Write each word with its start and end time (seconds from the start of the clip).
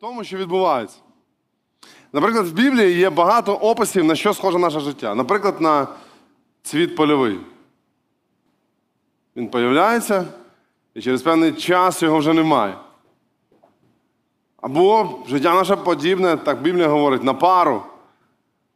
тому, 0.00 0.24
що 0.24 0.36
відбувається. 0.36 0.98
Наприклад, 2.12 2.46
в 2.46 2.52
Біблії 2.52 2.98
є 2.98 3.10
багато 3.10 3.54
описів, 3.54 4.04
на 4.04 4.14
що 4.14 4.34
схоже 4.34 4.58
наше 4.58 4.80
життя. 4.80 5.14
Наприклад, 5.14 5.60
на 5.60 5.88
цвіт 6.62 6.96
польовий. 6.96 7.38
Він 9.36 9.48
появляється, 9.48 10.24
і 10.94 11.02
через 11.02 11.22
певний 11.22 11.52
час 11.52 12.02
його 12.02 12.18
вже 12.18 12.32
немає. 12.32 12.74
Або 14.60 15.18
життя 15.28 15.54
наше 15.54 15.76
подібне, 15.76 16.36
так 16.36 16.62
Біблія 16.62 16.88
говорить, 16.88 17.24
на 17.24 17.34
пару, 17.34 17.82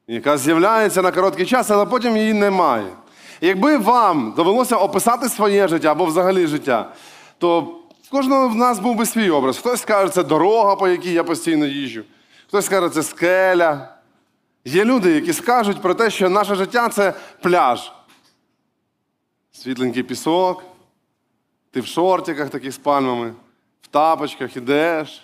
яка 0.07 0.39
з'являється 0.39 1.03
на 1.03 1.13
короткий 1.13 1.47
час, 1.47 1.71
але 1.71 1.87
потім 1.87 2.17
її 2.17 2.35
немає. 2.35 2.93
Якби 3.41 3.77
вам 3.77 4.35
довелося 4.37 4.77
описати 4.77 5.29
своє 5.29 5.69
життя 5.69 5.93
або 5.93 6.05
взагалі 6.05 6.47
життя, 6.47 6.93
то 7.39 7.79
в 8.05 8.11
кожного 8.11 8.49
в 8.49 8.55
нас 8.55 8.79
був 8.79 8.97
би 8.97 9.07
свій 9.07 9.31
образ. 9.31 9.59
Хтось 9.59 9.81
скаже, 9.81 10.13
це 10.13 10.23
дорога, 10.23 10.77
по 10.77 10.89
якій 10.89 11.13
я 11.13 11.25
постійно 11.25 11.67
їжджу, 11.67 12.03
хтось 12.49 12.65
скаже, 12.65 12.89
це 12.89 13.03
скеля. 13.03 13.89
Є 14.65 14.85
люди, 14.85 15.11
які 15.11 15.33
скажуть 15.33 15.83
про 15.83 15.95
те, 15.95 16.11
що 16.11 16.29
наше 16.29 16.55
життя 16.55 16.89
це 16.89 17.15
пляж. 17.43 17.93
Світленький 19.53 20.03
пісок, 20.03 20.65
ти 21.71 21.81
в 21.81 21.87
шортиках 21.87 22.51
таких 22.51 22.73
з 22.73 22.79
пальмами, 22.79 23.35
в 23.83 23.87
тапочках 23.87 24.57
ідеш, 24.57 25.23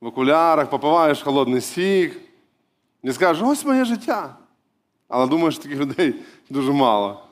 в 0.00 0.06
окулярах, 0.06 0.70
попиваєш 0.70 1.22
холодний 1.22 1.60
сік. 1.60 2.20
І 3.02 3.12
скажеш, 3.12 3.42
ось 3.46 3.64
моє 3.64 3.84
життя. 3.84 4.36
Але 5.08 5.26
думаєш, 5.26 5.58
таких 5.58 5.78
людей 5.78 6.14
дуже 6.50 6.72
мало. 6.72 7.25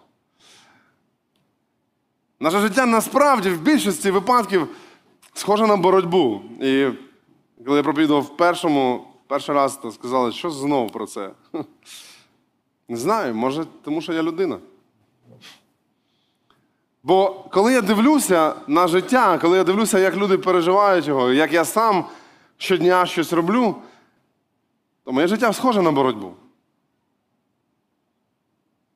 Наше 2.45 2.61
життя 2.61 2.87
насправді 2.87 3.51
в 3.51 3.61
більшості 3.61 4.11
випадків 4.11 4.69
схоже 5.35 5.67
на 5.67 5.77
боротьбу. 5.77 6.41
І 6.61 6.89
коли 7.67 7.77
я 7.77 7.83
проповідував 7.83 8.37
першому, 8.37 9.07
перший 9.27 9.55
раз, 9.55 9.77
то 9.77 9.91
сказали, 9.91 10.33
що 10.33 10.51
знову 10.51 10.91
про 10.91 11.07
це? 11.07 11.31
Не 12.89 12.97
знаю, 12.97 13.35
може, 13.35 13.65
тому 13.85 14.01
що 14.01 14.13
я 14.13 14.23
людина. 14.23 14.59
Бо 17.03 17.45
коли 17.53 17.73
я 17.73 17.81
дивлюся 17.81 18.55
на 18.67 18.89
життя, 18.89 19.39
коли 19.39 19.59
я 19.59 19.65
дивлюся, 19.65 19.99
як 19.99 20.17
люди 20.17 20.39
переживають 20.39 21.07
його, 21.07 21.33
як 21.33 21.53
я 21.53 21.65
сам 21.65 22.05
щодня 22.57 23.07
щось 23.07 23.33
роблю, 23.33 23.75
то 25.05 25.13
моє 25.13 25.27
життя 25.27 25.53
схоже 25.53 25.83
на 25.83 25.93
боротьбу. 25.93 26.35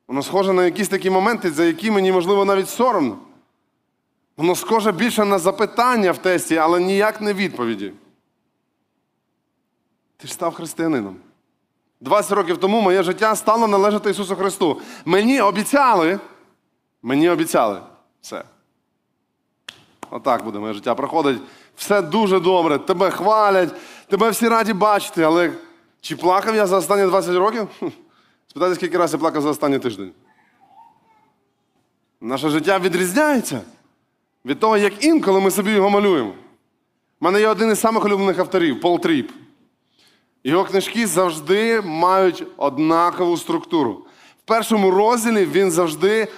Воно 0.08 0.22
схоже 0.22 0.52
на 0.52 0.64
якісь 0.64 0.88
такі 0.88 1.10
моменти, 1.10 1.50
за 1.50 1.64
які 1.64 1.90
мені, 1.90 2.12
можливо, 2.12 2.44
навіть 2.44 2.68
соромно. 2.68 3.18
Воно 4.38 4.54
схоже 4.54 4.92
більше 4.92 5.24
на 5.24 5.38
запитання 5.38 6.12
в 6.12 6.18
тесті, 6.18 6.56
але 6.56 6.80
ніяк 6.80 7.20
не 7.20 7.34
відповіді. 7.34 7.92
Ти 10.16 10.28
ж 10.28 10.34
став 10.34 10.54
християнином. 10.54 11.16
20 12.00 12.32
років 12.32 12.58
тому 12.58 12.80
моє 12.80 13.02
життя 13.02 13.36
стало 13.36 13.68
належати 13.68 14.10
Ісусу 14.10 14.36
Христу. 14.36 14.80
Мені 15.04 15.40
обіцяли, 15.40 16.20
мені 17.02 17.30
обіцяли 17.30 17.80
все. 18.20 18.44
Отак 20.10 20.44
буде 20.44 20.58
моє 20.58 20.72
життя 20.72 20.94
проходить. 20.94 21.42
Все 21.76 22.02
дуже 22.02 22.40
добре, 22.40 22.78
тебе 22.78 23.10
хвалять, 23.10 23.74
тебе 24.08 24.30
всі 24.30 24.48
раді 24.48 24.72
бачити, 24.72 25.22
але 25.22 25.52
чи 26.00 26.16
плакав 26.16 26.54
я 26.54 26.66
за 26.66 26.76
останні 26.76 27.06
20 27.06 27.34
років? 27.34 27.68
Спитайте, 28.46 28.74
скільки 28.74 28.98
разів 28.98 29.18
я 29.18 29.20
плакав 29.20 29.42
за 29.42 29.48
останній 29.48 29.78
тиждень. 29.78 30.12
Наше 32.20 32.48
життя 32.48 32.78
відрізняється 32.78 33.60
від 34.48 34.60
того, 34.60 34.76
як 34.76 35.04
інколи 35.04 35.40
ми 35.40 35.50
собі 35.50 35.70
його 35.70 35.90
малюємо. 35.90 36.30
У 37.20 37.24
мене 37.24 37.40
є 37.40 37.48
один 37.48 37.70
із 37.70 37.80
самих 37.80 38.04
улюблених 38.04 38.38
авторів 38.38 38.80
Пол 38.80 39.00
Тріп. 39.00 39.30
Його 40.44 40.64
книжки 40.64 41.06
завжди 41.06 41.80
мають 41.80 42.44
однакову 42.56 43.36
структуру. 43.36 43.92
В 44.44 44.48
першому 44.48 44.90
розділі 44.90 45.44
він 45.44 45.70
завжди 45.70 46.28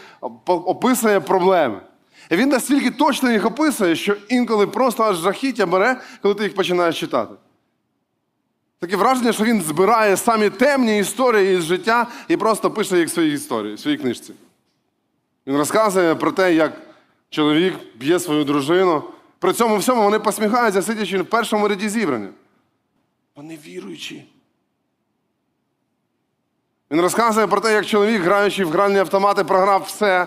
описує 0.46 1.20
проблеми. 1.20 1.80
І 2.30 2.36
він 2.36 2.48
настільки 2.48 2.90
точно 2.90 3.30
їх 3.30 3.46
описує, 3.46 3.96
що 3.96 4.17
інколи 4.29 4.67
просто 4.67 5.02
аж 5.02 5.17
жахіття 5.17 5.67
бере, 5.67 6.01
коли 6.23 6.34
ти 6.34 6.45
їх 6.45 6.55
починаєш 6.55 7.01
читати. 7.01 7.34
Таке 8.79 8.96
враження, 8.96 9.33
що 9.33 9.45
він 9.45 9.63
збирає 9.63 10.17
самі 10.17 10.51
темні 10.51 10.98
історії 10.98 11.58
із 11.58 11.64
життя 11.64 12.07
і 12.29 12.36
просто 12.36 12.70
пише 12.70 12.98
їх 12.98 13.08
в 13.08 13.13
своїй 13.13 13.34
історії, 13.34 13.74
в 13.74 13.80
своїй 13.80 13.96
книжці. 13.96 14.33
Він 15.46 15.57
розказує 15.57 16.14
про 16.14 16.33
те, 16.33 16.55
як 16.55 16.89
чоловік 17.30 17.74
б'є 17.96 18.20
свою 18.20 18.45
дружину. 18.45 19.02
При 19.39 19.52
цьому 19.52 19.77
всьому 19.77 20.02
вони 20.02 20.18
посміхаються, 20.18 20.83
сидячи 20.83 21.23
в 21.23 21.27
першому 21.27 21.68
ряді 21.68 21.89
зібрання. 21.89 22.29
Вони 23.36 23.58
віруючі. 23.67 24.24
Він 26.90 27.01
розказує 27.01 27.46
про 27.46 27.61
те, 27.61 27.73
як 27.73 27.86
чоловік, 27.86 28.23
граючи 28.23 28.64
в 28.64 28.70
гральні 28.70 28.98
автомати, 28.98 29.45
програв 29.45 29.83
все. 29.83 30.27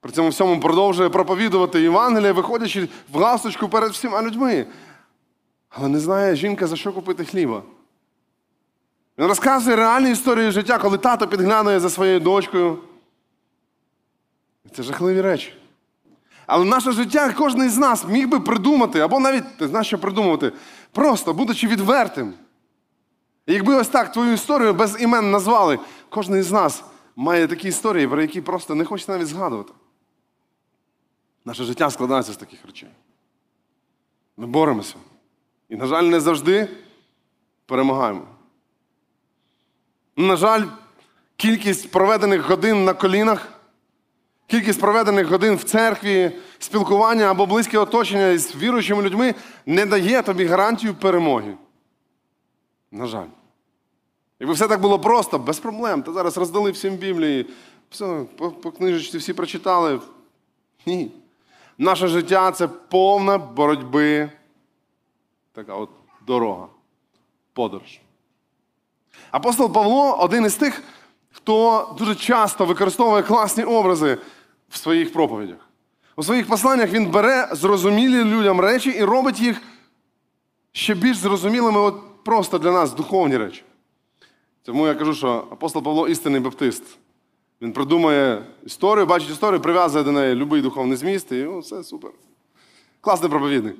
При 0.00 0.12
цьому 0.12 0.28
всьому 0.28 0.60
продовжує 0.60 1.08
проповідувати 1.08 1.82
Євангеліє, 1.82 2.32
виходячи 2.32 2.88
в 3.12 3.18
галстучку 3.18 3.68
перед 3.68 3.90
всіма 3.90 4.22
людьми. 4.22 4.66
Але 5.68 5.88
не 5.88 6.00
знає 6.00 6.36
жінка, 6.36 6.66
за 6.66 6.76
що 6.76 6.92
купити 6.92 7.24
хліба. 7.24 7.62
Він 9.18 9.26
розказує 9.26 9.76
реальні 9.76 10.10
історії 10.10 10.50
життя, 10.50 10.78
коли 10.78 10.98
тато 10.98 11.28
підглянує 11.28 11.80
за 11.80 11.90
своєю 11.90 12.20
дочкою. 12.20 12.78
Це 14.74 14.82
жахливі 14.82 15.20
речі. 15.20 15.54
Але 16.46 16.64
наше 16.64 16.92
життя 16.92 17.32
кожен 17.32 17.64
із 17.64 17.78
нас 17.78 18.06
міг 18.06 18.28
би 18.28 18.40
придумати, 18.40 19.00
або 19.00 19.20
навіть 19.20 19.56
ти 19.58 19.68
знаєш, 19.68 19.86
що 19.86 19.98
придумувати, 19.98 20.52
просто 20.92 21.34
будучи 21.34 21.66
відвертим. 21.66 22.34
Якби 23.46 23.74
ось 23.74 23.88
так 23.88 24.12
твою 24.12 24.32
історію 24.32 24.74
без 24.74 25.02
імен 25.02 25.30
назвали, 25.30 25.78
кожен 26.08 26.36
із 26.36 26.52
нас 26.52 26.84
має 27.16 27.46
такі 27.46 27.68
історії, 27.68 28.08
про 28.08 28.22
які 28.22 28.40
просто 28.40 28.74
не 28.74 28.84
хоче 28.84 29.04
навіть 29.08 29.26
згадувати. 29.26 29.72
Наше 31.44 31.64
життя 31.64 31.90
складається 31.90 32.32
з 32.32 32.36
таких 32.36 32.66
речей. 32.66 32.88
Ми 34.36 34.46
боремося. 34.46 34.94
І, 35.68 35.76
на 35.76 35.86
жаль, 35.86 36.02
не 36.02 36.20
завжди 36.20 36.68
перемагаємо. 37.66 38.26
На 40.16 40.36
жаль, 40.36 40.64
кількість 41.36 41.90
проведених 41.90 42.48
годин 42.48 42.84
на 42.84 42.94
колінах, 42.94 43.61
кількість 44.52 44.80
проведених 44.80 45.26
годин 45.26 45.54
в 45.54 45.64
церкві, 45.64 46.32
спілкування 46.58 47.30
або 47.30 47.46
близьке 47.46 47.78
оточення 47.78 48.38
з 48.38 48.56
віруючими 48.56 49.02
людьми 49.02 49.34
не 49.66 49.86
дає 49.86 50.22
тобі 50.22 50.44
гарантію 50.44 50.94
перемоги. 50.94 51.56
На 52.90 53.06
жаль. 53.06 53.26
Якби 54.40 54.54
все 54.54 54.68
так 54.68 54.80
було 54.80 54.98
просто, 54.98 55.38
без 55.38 55.58
проблем. 55.58 56.02
Ти 56.02 56.12
зараз 56.12 56.36
роздали 56.36 56.70
всім 56.70 56.96
Біблії, 56.96 57.46
все, 57.90 58.24
по, 58.36 58.50
по 58.50 58.70
книжечці 58.70 59.18
всі 59.18 59.32
прочитали. 59.32 60.00
Ні. 60.86 61.10
Наше 61.78 62.08
життя 62.08 62.52
це 62.52 62.68
повна 62.68 63.38
боротьби. 63.38 64.30
Така 65.52 65.74
от 65.74 65.90
дорога, 66.26 66.66
подорож. 67.52 68.00
Апостол 69.30 69.72
Павло 69.72 70.16
один 70.18 70.44
із 70.44 70.54
тих, 70.54 70.82
хто 71.32 71.88
дуже 71.98 72.14
часто 72.14 72.64
використовує 72.64 73.22
класні 73.22 73.64
образи 73.64 74.18
в 74.72 74.76
своїх 74.76 75.12
проповідях. 75.12 75.68
У 76.16 76.22
своїх 76.22 76.46
посланнях 76.46 76.90
він 76.90 77.10
бере 77.10 77.48
зрозумілі 77.52 78.24
людям 78.24 78.60
речі 78.60 78.90
і 78.90 79.04
робить 79.04 79.40
їх 79.40 79.62
ще 80.72 80.94
більш 80.94 81.16
зрозумілими 81.16 81.80
от 81.80 82.24
просто 82.24 82.58
для 82.58 82.72
нас 82.72 82.92
духовні 82.94 83.36
речі. 83.36 83.62
Тому 84.62 84.86
я 84.86 84.94
кажу, 84.94 85.14
що 85.14 85.28
апостол 85.28 85.82
Павло 85.82 86.08
істинний 86.08 86.40
баптист. 86.40 86.82
Він 87.62 87.72
придумує 87.72 88.44
історію, 88.64 89.06
бачить 89.06 89.30
історію, 89.30 89.60
прив'язує 89.60 90.04
до 90.04 90.12
неї 90.12 90.34
будь-який 90.34 90.62
духовний 90.62 90.96
зміст, 90.96 91.32
і 91.32 91.44
о, 91.44 91.58
все 91.58 91.84
супер. 91.84 92.10
Класний 93.00 93.30
проповідник. 93.30 93.76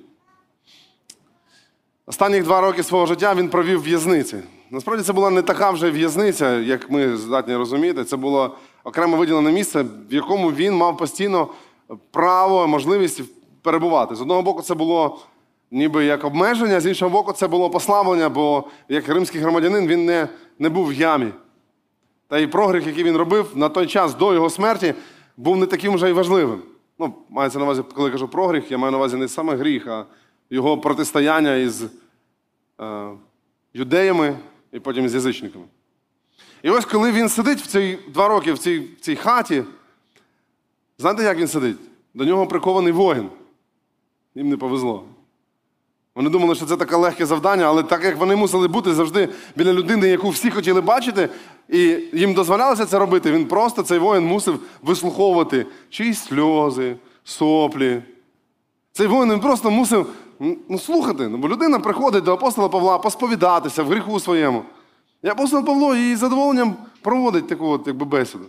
Останніх 2.06 2.44
два 2.44 2.60
роки 2.60 2.82
свого 2.82 3.06
життя 3.06 3.34
він 3.34 3.48
провів 3.48 3.82
в'язниці. 3.82 4.42
Насправді 4.70 5.04
це 5.04 5.12
була 5.12 5.30
не 5.30 5.42
така 5.42 5.70
вже 5.70 5.90
в'язниця, 5.90 6.58
як 6.58 6.90
ми 6.90 7.16
здатні 7.16 7.56
розуміти. 7.56 8.04
Це 8.04 8.16
було 8.16 8.56
окремо 8.84 9.16
виділене 9.16 9.52
місце, 9.52 9.84
в 10.10 10.14
якому 10.14 10.52
він 10.52 10.74
мав 10.74 10.96
постійно 10.96 11.48
право, 12.10 12.68
можливість 12.68 13.22
перебувати. 13.62 14.14
З 14.14 14.20
одного 14.20 14.42
боку, 14.42 14.62
це 14.62 14.74
було 14.74 15.18
ніби 15.70 16.04
як 16.04 16.24
обмеження, 16.24 16.80
з 16.80 16.86
іншого 16.86 17.10
боку, 17.10 17.32
це 17.32 17.48
було 17.48 17.70
послаблення, 17.70 18.28
бо 18.28 18.64
як 18.88 19.08
римський 19.08 19.40
громадянин 19.40 19.86
він 19.86 20.04
не, 20.04 20.28
не 20.58 20.68
був 20.68 20.86
в 20.86 20.92
ямі. 20.92 21.28
Та 22.28 22.38
й 22.38 22.46
прогріх, 22.46 22.86
який 22.86 23.04
він 23.04 23.16
робив 23.16 23.52
на 23.54 23.68
той 23.68 23.86
час 23.86 24.14
до 24.14 24.34
його 24.34 24.50
смерті, 24.50 24.94
був 25.36 25.56
не 25.56 25.66
таким 25.66 25.94
вже 25.94 26.10
й 26.10 26.12
важливим. 26.12 26.62
Ну, 26.98 27.14
мається 27.28 27.58
на 27.58 27.64
увазі, 27.64 27.82
коли 27.94 28.08
я 28.08 28.12
кажу 28.12 28.28
прогріх, 28.28 28.70
я 28.70 28.78
маю 28.78 28.90
на 28.90 28.98
увазі 28.98 29.16
не 29.16 29.28
саме 29.28 29.56
гріх, 29.56 29.86
а 29.86 30.04
його 30.50 30.78
протистояння 30.78 31.54
із 31.54 31.82
е, 31.82 31.88
юдеями 33.74 34.36
і 34.72 34.80
потім 34.80 35.08
з 35.08 35.14
язичниками. 35.14 35.64
І 36.62 36.70
ось 36.70 36.84
коли 36.84 37.12
він 37.12 37.28
сидить 37.28 37.60
в 37.60 37.66
цій 37.66 37.98
два 38.08 38.28
роки 38.28 38.52
в 38.52 38.58
цій, 38.58 38.78
в 38.78 39.00
цій 39.00 39.16
хаті, 39.16 39.64
знаєте, 40.98 41.22
як 41.22 41.38
він 41.38 41.48
сидить? 41.48 41.76
До 42.14 42.24
нього 42.24 42.46
прикований 42.46 42.92
воїн. 42.92 43.28
Їм 44.34 44.48
не 44.48 44.56
повезло. 44.56 45.04
Вони 46.14 46.30
думали, 46.30 46.54
що 46.54 46.66
це 46.66 46.76
таке 46.76 46.96
легке 46.96 47.26
завдання, 47.26 47.64
але 47.64 47.82
так 47.82 48.04
як 48.04 48.16
вони 48.16 48.36
мусили 48.36 48.68
бути 48.68 48.94
завжди 48.94 49.28
біля 49.56 49.72
людини, 49.72 50.08
яку 50.08 50.28
всі 50.28 50.50
хотіли 50.50 50.80
бачити, 50.80 51.28
і 51.68 51.78
їм 52.12 52.34
дозволялося 52.34 52.86
це 52.86 52.98
робити, 52.98 53.32
він 53.32 53.46
просто 53.46 53.82
цей 53.82 53.98
воїн 53.98 54.26
мусив 54.26 54.60
вислуховувати 54.82 55.66
чиїсь 55.90 56.24
сльози, 56.24 56.96
соплі. 57.24 58.02
Цей 58.92 59.06
воїн 59.06 59.32
він 59.32 59.40
просто 59.40 59.70
мусив 59.70 60.06
ну, 60.68 60.78
слухати. 60.78 61.28
Ну, 61.28 61.38
бо 61.38 61.48
людина 61.48 61.78
приходить 61.78 62.24
до 62.24 62.32
апостола 62.32 62.68
Павла 62.68 62.98
посповідатися 62.98 63.82
в 63.82 63.88
гріху 63.88 64.20
своєму. 64.20 64.62
І 65.22 65.28
апостол 65.28 65.64
Павло 65.64 65.96
її 65.96 66.16
з 66.16 66.18
задоволенням 66.18 66.76
проводить 67.02 67.48
таку 67.48 67.66
от, 67.66 67.86
якби, 67.86 68.04
бесіду. 68.04 68.44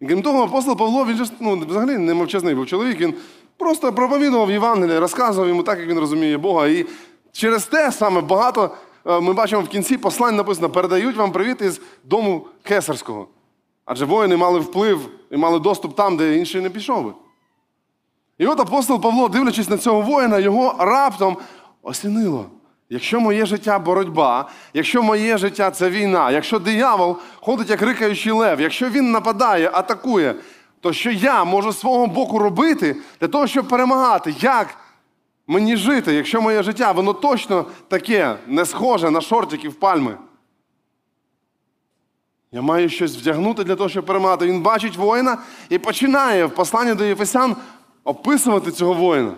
І 0.00 0.06
крім 0.06 0.22
того, 0.22 0.42
апостол 0.42 0.76
Павло, 0.76 1.04
він 1.06 1.16
же 1.16 1.24
ну, 1.40 1.64
взагалі 1.68 1.98
не 1.98 2.14
мовчазний 2.14 2.54
був 2.54 2.66
чоловік, 2.66 3.00
він 3.00 3.14
просто 3.56 3.92
проповідував 3.92 4.50
Євангеліє, 4.50 5.00
розказував 5.00 5.48
йому 5.48 5.62
так, 5.62 5.78
як 5.78 5.88
він 5.88 5.98
розуміє 5.98 6.38
Бога. 6.38 6.66
І 6.66 6.86
через 7.32 7.64
те 7.64 7.92
саме 7.92 8.20
багато 8.20 8.70
е, 9.06 9.20
ми 9.20 9.32
бачимо 9.32 9.62
в 9.62 9.68
кінці 9.68 9.98
послань 9.98 10.36
написано: 10.36 10.70
передають 10.70 11.16
вам 11.16 11.32
привіт 11.32 11.60
із 11.60 11.80
дому 12.04 12.46
кесарського. 12.62 13.28
Адже 13.84 14.04
воїни 14.04 14.36
мали 14.36 14.60
вплив 14.60 15.08
і 15.30 15.36
мали 15.36 15.58
доступ 15.58 15.96
там, 15.96 16.16
де 16.16 16.36
інший 16.36 16.60
не 16.60 16.70
пішов 16.70 17.04
би. 17.04 17.12
І 18.38 18.46
от 18.46 18.60
апостол 18.60 19.00
Павло, 19.00 19.28
дивлячись 19.28 19.68
на 19.68 19.78
цього 19.78 20.00
воїна, 20.00 20.38
його 20.38 20.74
раптом 20.78 21.36
осінило. 21.82 22.46
Якщо 22.92 23.20
моє 23.20 23.46
життя 23.46 23.78
боротьба, 23.78 24.48
якщо 24.74 25.02
моє 25.02 25.38
життя 25.38 25.70
це 25.70 25.90
війна, 25.90 26.30
якщо 26.30 26.58
диявол 26.58 27.16
ходить 27.40 27.70
як 27.70 27.82
рикаючий 27.82 28.32
лев, 28.32 28.60
якщо 28.60 28.88
він 28.88 29.10
нападає, 29.10 29.70
атакує, 29.72 30.34
то 30.80 30.92
що 30.92 31.10
я 31.10 31.44
можу 31.44 31.72
з 31.72 31.80
свого 31.80 32.06
боку 32.06 32.38
робити 32.38 32.96
для 33.20 33.28
того, 33.28 33.46
щоб 33.46 33.68
перемагати? 33.68 34.34
Як 34.40 34.74
мені 35.46 35.76
жити, 35.76 36.14
якщо 36.14 36.42
моє 36.42 36.62
життя, 36.62 36.92
воно 36.92 37.12
точно 37.12 37.66
таке, 37.88 38.36
не 38.46 38.66
схоже 38.66 39.10
на 39.10 39.20
шортиків 39.20 39.74
пальми? 39.74 40.16
Я 42.52 42.62
маю 42.62 42.88
щось 42.88 43.16
вдягнути 43.16 43.64
для 43.64 43.76
того, 43.76 43.88
щоб 43.88 44.06
перемагати. 44.06 44.46
Він 44.46 44.62
бачить 44.62 44.96
воїна 44.96 45.38
і 45.68 45.78
починає 45.78 46.46
в 46.46 46.54
посланні 46.54 46.94
до 46.94 47.04
Єфесян 47.04 47.56
описувати 48.04 48.70
цього 48.72 48.94
воїна. 48.94 49.32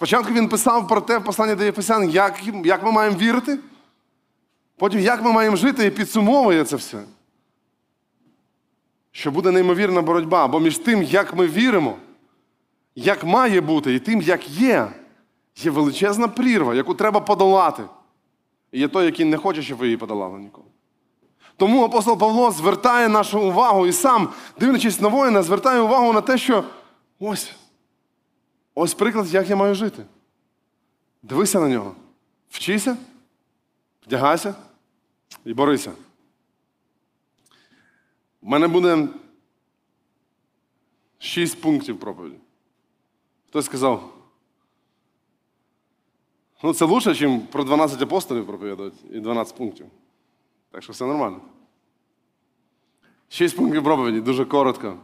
Спочатку 0.00 0.32
він 0.32 0.48
писав 0.48 0.88
про 0.88 1.00
те 1.00 1.18
в 1.18 1.24
посланні 1.24 1.54
до 1.54 1.64
Єфесян, 1.64 2.10
як, 2.10 2.40
як 2.64 2.82
ми 2.82 2.92
маємо 2.92 3.16
вірити, 3.16 3.58
потім 4.76 5.00
як 5.00 5.22
ми 5.22 5.32
маємо 5.32 5.56
жити, 5.56 5.86
і 5.86 5.90
підсумовує 5.90 6.64
це 6.64 6.76
все. 6.76 7.02
Що 9.12 9.30
буде 9.30 9.50
неймовірна 9.50 10.02
боротьба, 10.02 10.48
бо 10.48 10.60
між 10.60 10.78
тим, 10.78 11.02
як 11.02 11.34
ми 11.34 11.46
віримо, 11.46 11.96
як 12.94 13.24
має 13.24 13.60
бути, 13.60 13.94
і 13.94 13.98
тим, 13.98 14.22
як 14.22 14.48
є, 14.48 14.88
є 15.56 15.70
величезна 15.70 16.28
прірва, 16.28 16.74
яку 16.74 16.94
треба 16.94 17.20
подолати. 17.20 17.82
І 18.72 18.80
є 18.80 18.88
той, 18.88 19.04
який 19.04 19.26
не 19.26 19.36
хоче, 19.36 19.62
щоб 19.62 19.78
ви 19.78 19.86
її 19.86 19.96
подолали 19.96 20.38
ніколи. 20.38 20.66
Тому 21.56 21.84
апостол 21.84 22.18
Павло 22.18 22.50
звертає 22.50 23.08
нашу 23.08 23.40
увагу 23.40 23.86
і 23.86 23.92
сам, 23.92 24.28
дивлячись 24.60 25.00
на 25.00 25.08
воїна, 25.08 25.42
звертає 25.42 25.80
увагу 25.80 26.12
на 26.12 26.20
те, 26.20 26.38
що 26.38 26.64
ось, 27.18 27.52
ось 28.80 28.94
приклад, 28.94 29.34
як 29.34 29.50
я 29.50 29.56
маю 29.56 29.74
жити. 29.74 30.04
Дивися 31.22 31.60
на 31.60 31.68
нього. 31.68 31.94
Вчися, 32.48 32.96
вдягайся 34.06 34.54
і 35.44 35.54
борися. 35.54 35.92
У 38.42 38.48
мене 38.48 38.68
буде 38.68 39.08
шість 41.18 41.60
пунктів 41.60 42.00
проповіді. 42.00 42.36
Хтось 43.48 43.64
сказав, 43.64 44.14
ну 46.62 46.74
це 46.74 46.84
лучше, 46.84 47.28
ніж 47.28 47.42
про 47.52 47.64
12 47.64 48.02
апостолів 48.02 48.46
проповідувати 48.46 48.96
і 49.10 49.20
12 49.20 49.56
пунктів. 49.56 49.86
Так 50.70 50.82
що 50.82 50.92
все 50.92 51.06
нормально. 51.06 51.40
Шість 53.28 53.56
пунктів 53.56 53.84
проповіді, 53.84 54.20
дуже 54.20 54.44
коротко. 54.44 54.98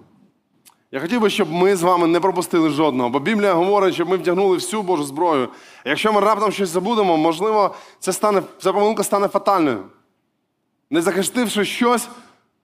Я 0.96 1.02
хотів 1.02 1.20
би, 1.20 1.30
щоб 1.30 1.52
ми 1.52 1.76
з 1.76 1.82
вами 1.82 2.06
не 2.06 2.20
пропустили 2.20 2.70
жодного, 2.70 3.10
бо 3.10 3.20
Біблія 3.20 3.54
говорить, 3.54 3.94
щоб 3.94 4.08
ми 4.08 4.16
вдягнули 4.16 4.54
всю 4.54 4.82
Божу 4.82 5.04
зброю. 5.04 5.48
Якщо 5.84 6.12
ми 6.12 6.20
раптом 6.20 6.52
щось 6.52 6.68
забудемо, 6.68 7.16
можливо, 7.16 7.74
це 7.98 8.12
стане, 8.12 8.42
ця 8.58 8.72
помилка 8.72 9.02
стане 9.02 9.28
фатальною. 9.28 9.84
Не 10.90 11.02
захистивши 11.02 11.64
щось, 11.64 12.08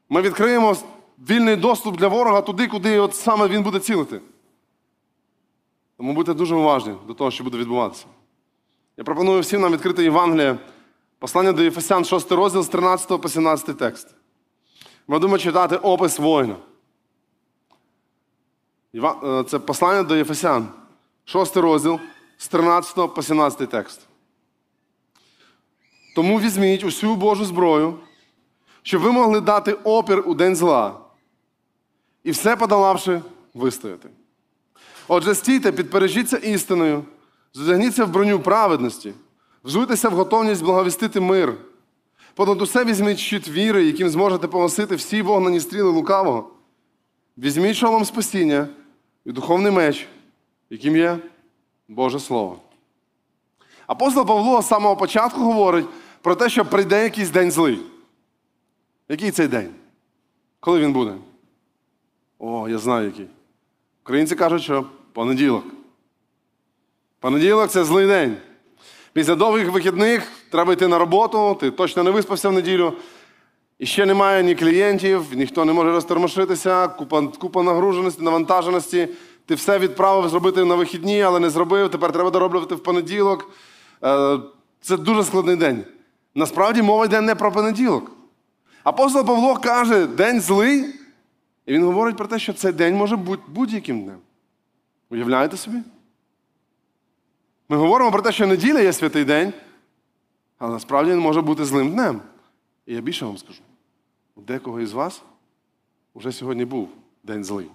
ми 0.08 0.22
відкриємо 0.22 0.76
вільний 1.30 1.56
доступ 1.56 1.96
для 1.96 2.08
ворога 2.08 2.40
туди, 2.40 2.66
куди 2.66 2.98
от 2.98 3.14
саме 3.14 3.48
він 3.48 3.62
буде 3.62 3.78
цілити. 3.78 4.20
Тому 5.96 6.12
будьте 6.12 6.34
дуже 6.34 6.54
уважні 6.54 6.94
до 7.06 7.14
того, 7.14 7.30
що 7.30 7.44
буде 7.44 7.58
відбуватися. 7.58 8.06
Я 8.96 9.04
пропоную 9.04 9.40
всім 9.40 9.60
нам 9.60 9.72
відкрити 9.72 10.02
Євангеліє, 10.04 10.58
послання 11.18 11.52
до 11.52 11.62
Єфесян, 11.62 12.04
6 12.04 12.32
розділ 12.32 12.62
з 12.62 12.68
13 12.68 13.22
по 13.22 13.28
17 13.28 13.78
текст. 13.78 14.08
Ми 15.08 15.16
будемо 15.16 15.38
читати 15.38 15.76
опис 15.76 16.18
воїна. 16.18 16.56
Е, 18.94 19.44
Це 19.48 19.58
послання 19.58 20.02
до 20.02 20.16
Єфесян, 20.16 20.68
6 21.24 21.56
розділ 21.56 22.00
з 22.38 22.48
13 22.48 23.14
по 23.14 23.22
17 23.22 23.70
текст. 23.70 24.00
Тому 26.14 26.40
візьміть 26.40 26.84
усю 26.84 27.16
Божу 27.16 27.44
зброю, 27.44 27.98
щоб 28.82 29.02
ви 29.02 29.12
могли 29.12 29.40
дати 29.40 29.72
опір 29.72 30.22
у 30.26 30.34
день 30.34 30.56
зла, 30.56 30.94
і 32.24 32.30
все 32.30 32.56
подолавши, 32.56 33.20
вистояти. 33.54 34.08
Отже, 35.08 35.34
стійте, 35.34 35.72
підпережіться 35.72 36.36
істиною, 36.36 37.04
задягніться 37.54 38.04
в 38.04 38.10
броню 38.10 38.40
праведності, 38.40 39.12
взуйтеся 39.64 40.08
в 40.08 40.12
готовність 40.12 40.62
благовістити 40.64 41.20
мир. 41.20 41.54
Понад 42.34 42.62
усе 42.62 42.84
візьміть 42.84 43.18
щит 43.18 43.48
віри, 43.48 43.84
яким 43.84 44.08
зможете 44.08 44.48
погасити 44.48 44.94
всі 44.96 45.22
вогнені 45.22 45.60
стріли 45.60 45.90
лукавого. 45.90 46.50
Візьміть 47.38 47.76
шолом 47.76 48.04
спасіння 48.04 48.68
і 49.26 49.32
духовний 49.32 49.72
меч, 49.72 50.06
яким 50.70 50.96
є 50.96 51.18
Боже 51.88 52.20
Слово. 52.20 52.58
Апостол 53.86 54.26
Павло 54.26 54.62
з 54.62 54.68
самого 54.68 54.96
початку 54.96 55.40
говорить 55.40 55.86
про 56.22 56.34
те, 56.34 56.48
що 56.48 56.64
прийде 56.64 57.02
якийсь 57.02 57.30
день 57.30 57.50
злий. 57.50 57.78
Який 59.08 59.30
цей 59.30 59.48
день? 59.48 59.74
Коли 60.60 60.80
він 60.80 60.92
буде? 60.92 61.14
О, 62.38 62.68
я 62.68 62.78
знаю 62.78 63.06
який. 63.06 63.26
Українці 64.04 64.34
кажуть, 64.34 64.62
що 64.62 64.86
понеділок. 65.12 65.64
Понеділок 67.20 67.70
це 67.70 67.84
злий 67.84 68.06
день. 68.06 68.36
Після 69.12 69.34
довгих 69.34 69.70
вихідних 69.70 70.32
треба 70.50 70.72
йти 70.72 70.88
на 70.88 70.98
роботу, 70.98 71.56
ти 71.60 71.70
точно 71.70 72.02
не 72.02 72.10
виспався 72.10 72.48
в 72.48 72.52
неділю. 72.52 72.92
І 73.82 73.86
ще 73.86 74.06
немає 74.06 74.42
ні 74.42 74.54
клієнтів, 74.54 75.26
ніхто 75.32 75.64
не 75.64 75.72
може 75.72 75.92
розтормошитися, 75.92 76.88
купа, 76.88 77.26
купа 77.26 77.62
нагруженості, 77.62 78.22
навантаженості. 78.22 79.08
Ти 79.46 79.54
все 79.54 79.78
відправив 79.78 80.28
зробити 80.28 80.64
на 80.64 80.74
вихідні, 80.74 81.22
але 81.22 81.40
не 81.40 81.50
зробив. 81.50 81.90
Тепер 81.90 82.12
треба 82.12 82.30
дороблювати 82.30 82.74
в 82.74 82.82
понеділок. 82.82 83.50
Е, 84.04 84.38
Це 84.80 84.96
дуже 84.96 85.24
складний 85.24 85.56
день. 85.56 85.84
Насправді 86.34 86.82
мова 86.82 87.04
йде 87.04 87.20
не 87.20 87.34
про 87.34 87.52
понеділок. 87.52 88.10
Апостол 88.84 89.26
Павло 89.26 89.56
каже, 89.56 90.06
день 90.06 90.40
злий, 90.40 90.84
і 91.66 91.72
він 91.72 91.84
говорить 91.84 92.16
про 92.16 92.26
те, 92.26 92.38
що 92.38 92.52
цей 92.52 92.72
день 92.72 92.96
може 92.96 93.16
бути 93.16 93.42
будь-яким 93.48 94.04
днем. 94.04 94.18
Уявляєте 95.10 95.56
собі? 95.56 95.78
Ми 97.68 97.76
говоримо 97.76 98.12
про 98.12 98.22
те, 98.22 98.32
що 98.32 98.46
неділя 98.46 98.80
є 98.80 98.92
святий 98.92 99.24
день, 99.24 99.52
але 100.58 100.72
насправді 100.72 101.10
він 101.10 101.18
може 101.18 101.40
бути 101.40 101.64
злим 101.64 101.90
днем. 101.90 102.20
І 102.86 102.94
я 102.94 103.00
більше 103.00 103.24
вам 103.24 103.38
скажу: 103.38 103.60
у 104.36 104.40
декого 104.40 104.80
із 104.80 104.92
вас 104.92 105.22
вже 106.14 106.32
сьогодні 106.32 106.64
був 106.64 106.88
день 107.22 107.44
злий. 107.44 107.70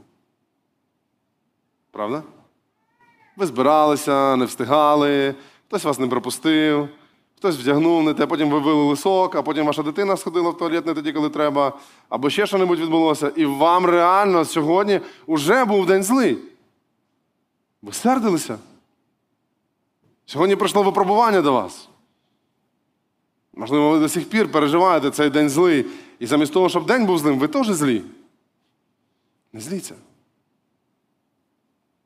Правда? 1.92 2.24
Ви 3.36 3.46
збиралися, 3.46 4.36
не 4.36 4.46
встигали, 4.46 5.36
хтось 5.68 5.84
вас 5.84 6.00
не 6.00 6.08
пропустив, 6.08 6.90
хтось 7.38 7.58
вдягнув 7.58 8.04
не 8.04 8.14
те, 8.14 8.26
потім 8.26 8.50
ви 8.50 8.60
вилили 8.60 8.96
сок, 8.96 9.36
а 9.36 9.42
потім 9.42 9.66
ваша 9.66 9.84
дитина 9.84 10.18
сходила 10.18 10.50
в 10.50 10.58
туалет 10.58 10.86
не 10.86 10.94
тоді, 10.94 11.14
коли 11.14 11.30
треба, 11.30 11.74
або 12.10 12.30
ще 12.30 12.46
щось 12.46 12.62
відбулося, 12.62 13.32
і 13.36 13.46
вам 13.46 13.86
реально 13.86 14.46
сьогодні 14.46 15.02
вже 15.28 15.66
був 15.66 15.86
день 15.86 16.04
злий. 16.04 16.38
Ви 17.82 17.94
сердилися? 17.94 18.60
Сьогодні 20.26 20.56
прийшло 20.56 20.84
випробування 20.84 21.42
до 21.42 21.54
вас. 21.54 21.90
Можливо, 23.54 23.90
ви 23.90 24.00
до 24.00 24.10
сих 24.10 24.30
пір 24.30 24.52
переживаєте 24.52 25.12
цей 25.12 25.30
день 25.30 25.50
злий. 25.50 25.86
І 26.20 26.28
замість 26.28 26.54
того, 26.54 26.70
щоб 26.70 26.86
день 26.86 27.06
був 27.06 27.20
злим, 27.20 27.40
ви 27.40 27.48
теж 27.48 27.68
злі. 27.68 28.04
Не 29.54 29.62
зліться. 29.62 29.96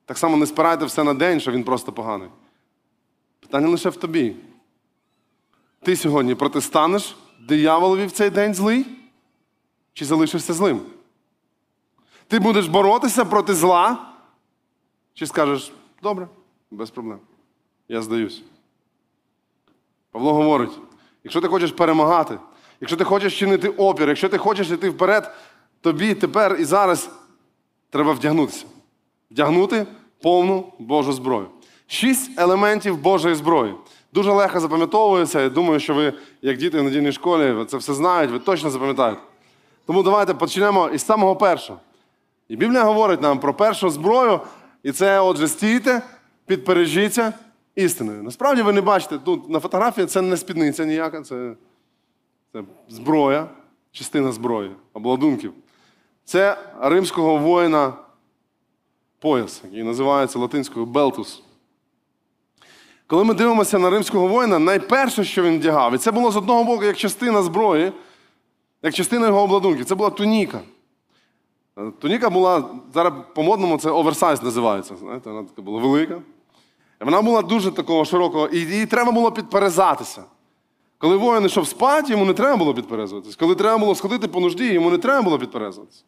Так 0.05 0.17
само 0.17 0.37
не 0.37 0.45
спирайте 0.45 0.85
все 0.85 1.03
на 1.03 1.13
день, 1.13 1.39
що 1.39 1.51
він 1.51 1.63
просто 1.63 1.91
поганий. 1.91 2.29
Питання 3.39 3.67
лише 3.67 3.89
в 3.89 3.95
тобі. 3.95 4.35
Ти 5.83 5.95
сьогодні 5.95 6.35
протистанеш 6.35 7.15
дияволові 7.39 8.05
в 8.05 8.11
цей 8.11 8.29
день 8.29 8.53
злий? 8.53 8.85
Чи 9.93 10.05
залишишся 10.05 10.53
злим? 10.53 10.81
Ти 12.27 12.39
будеш 12.39 12.67
боротися 12.67 13.25
проти 13.25 13.53
зла? 13.53 14.13
Чи 15.13 15.27
скажеш, 15.27 15.71
добре, 16.03 16.27
без 16.71 16.89
проблем. 16.89 17.19
я 17.87 18.01
здаюсь. 18.01 18.43
Павло 20.11 20.33
говорить: 20.33 20.79
якщо 21.23 21.41
ти 21.41 21.47
хочеш 21.47 21.71
перемагати, 21.71 22.39
якщо 22.81 22.97
ти 22.97 23.03
хочеш 23.03 23.39
чинити 23.39 23.69
опір, 23.69 24.07
якщо 24.07 24.29
ти 24.29 24.37
хочеш 24.37 24.71
йти 24.71 24.89
вперед, 24.89 25.31
тобі 25.81 26.13
тепер 26.13 26.57
і 26.59 26.65
зараз 26.65 27.09
треба 27.89 28.13
вдягнутися. 28.13 28.65
Вдягнути 29.31 29.85
повну 30.21 30.73
Божу 30.79 31.13
зброю. 31.13 31.47
Шість 31.87 32.39
елементів 32.39 32.97
Божої 32.97 33.35
зброї. 33.35 33.73
Дуже 34.13 34.31
легко 34.31 34.59
запам'ятовується. 34.59 35.41
Я 35.41 35.49
думаю, 35.49 35.79
що 35.79 35.93
ви, 35.93 36.13
як 36.41 36.57
діти 36.57 36.79
в 36.79 36.83
недільній 36.83 37.11
школі, 37.11 37.65
це 37.65 37.77
все 37.77 37.93
знають, 37.93 38.31
ви 38.31 38.39
точно 38.39 38.69
запам'ятаєте. 38.69 39.21
Тому 39.85 40.03
давайте 40.03 40.33
почнемо 40.33 40.89
із 40.89 41.05
самого 41.05 41.35
першого. 41.35 41.79
І 42.49 42.55
Біблія 42.55 42.83
говорить 42.83 43.21
нам 43.21 43.39
про 43.39 43.53
першу 43.53 43.89
зброю, 43.89 44.39
і 44.83 44.91
це, 44.91 45.19
отже, 45.19 45.47
стійте, 45.47 46.01
підпережіться 46.45 47.33
істиною. 47.75 48.23
Насправді 48.23 48.61
ви 48.61 48.73
не 48.73 48.81
бачите, 48.81 49.17
тут 49.17 49.49
на 49.49 49.59
фотографії 49.59 50.07
це 50.07 50.21
не 50.21 50.37
спідниця 50.37 50.85
ніяка, 50.85 51.21
це, 51.21 51.53
це 52.53 52.63
зброя, 52.89 53.47
частина 53.91 54.31
зброї, 54.31 54.71
обладунків. 54.93 55.53
Це 56.25 56.57
римського 56.81 57.37
воїна 57.37 57.93
пояс, 59.19 59.61
який 59.63 59.83
називається 59.83 60.39
латинською 60.39 60.85
белтус. 60.85 61.43
Коли 63.07 63.23
ми 63.23 63.33
дивимося 63.33 63.79
на 63.79 63.89
римського 63.89 64.27
воїна, 64.27 64.59
найперше, 64.59 65.23
що 65.23 65.43
він 65.43 65.57
вдягав, 65.59 65.95
і 65.95 65.97
це 65.97 66.11
було 66.11 66.31
з 66.31 66.37
одного 66.37 66.63
боку 66.63 66.83
як 66.83 66.97
частина 66.97 67.43
зброї, 67.43 67.91
як 68.81 68.93
частина 68.93 69.27
його 69.27 69.41
обладунків, 69.41 69.85
це 69.85 69.95
була 69.95 70.09
туніка. 70.09 70.59
Е, 71.77 71.91
Туніка 71.99 72.29
була, 72.29 72.69
зараз 72.93 73.13
по-модному 73.35 73.77
це 73.77 73.89
оверсайз 73.89 74.43
називається. 74.43 74.95
Знаєте, 74.95 75.29
вона 75.29 75.47
така 75.47 75.61
була 75.61 75.79
велика. 75.79 76.21
Вона 76.99 77.21
була 77.21 77.41
дуже 77.41 77.71
такого 77.71 78.05
широкого, 78.05 78.47
і 78.47 78.59
їй 78.59 78.85
треба 78.85 79.11
було 79.11 79.31
підперезатися. 79.31 80.23
Коли 81.01 81.15
воїн 81.15 81.45
йшов 81.45 81.67
спати, 81.67 82.11
йому 82.11 82.25
не 82.25 82.33
треба 82.33 82.57
було 82.57 82.73
підперезуватися. 82.73 83.37
Коли 83.39 83.55
треба 83.55 83.77
було 83.77 83.95
сходити 83.95 84.27
по 84.27 84.39
нужді, 84.39 84.65
йому 84.65 84.91
не 84.91 84.97
треба 84.97 85.21
було 85.21 85.39
підперезуватися. 85.39 86.03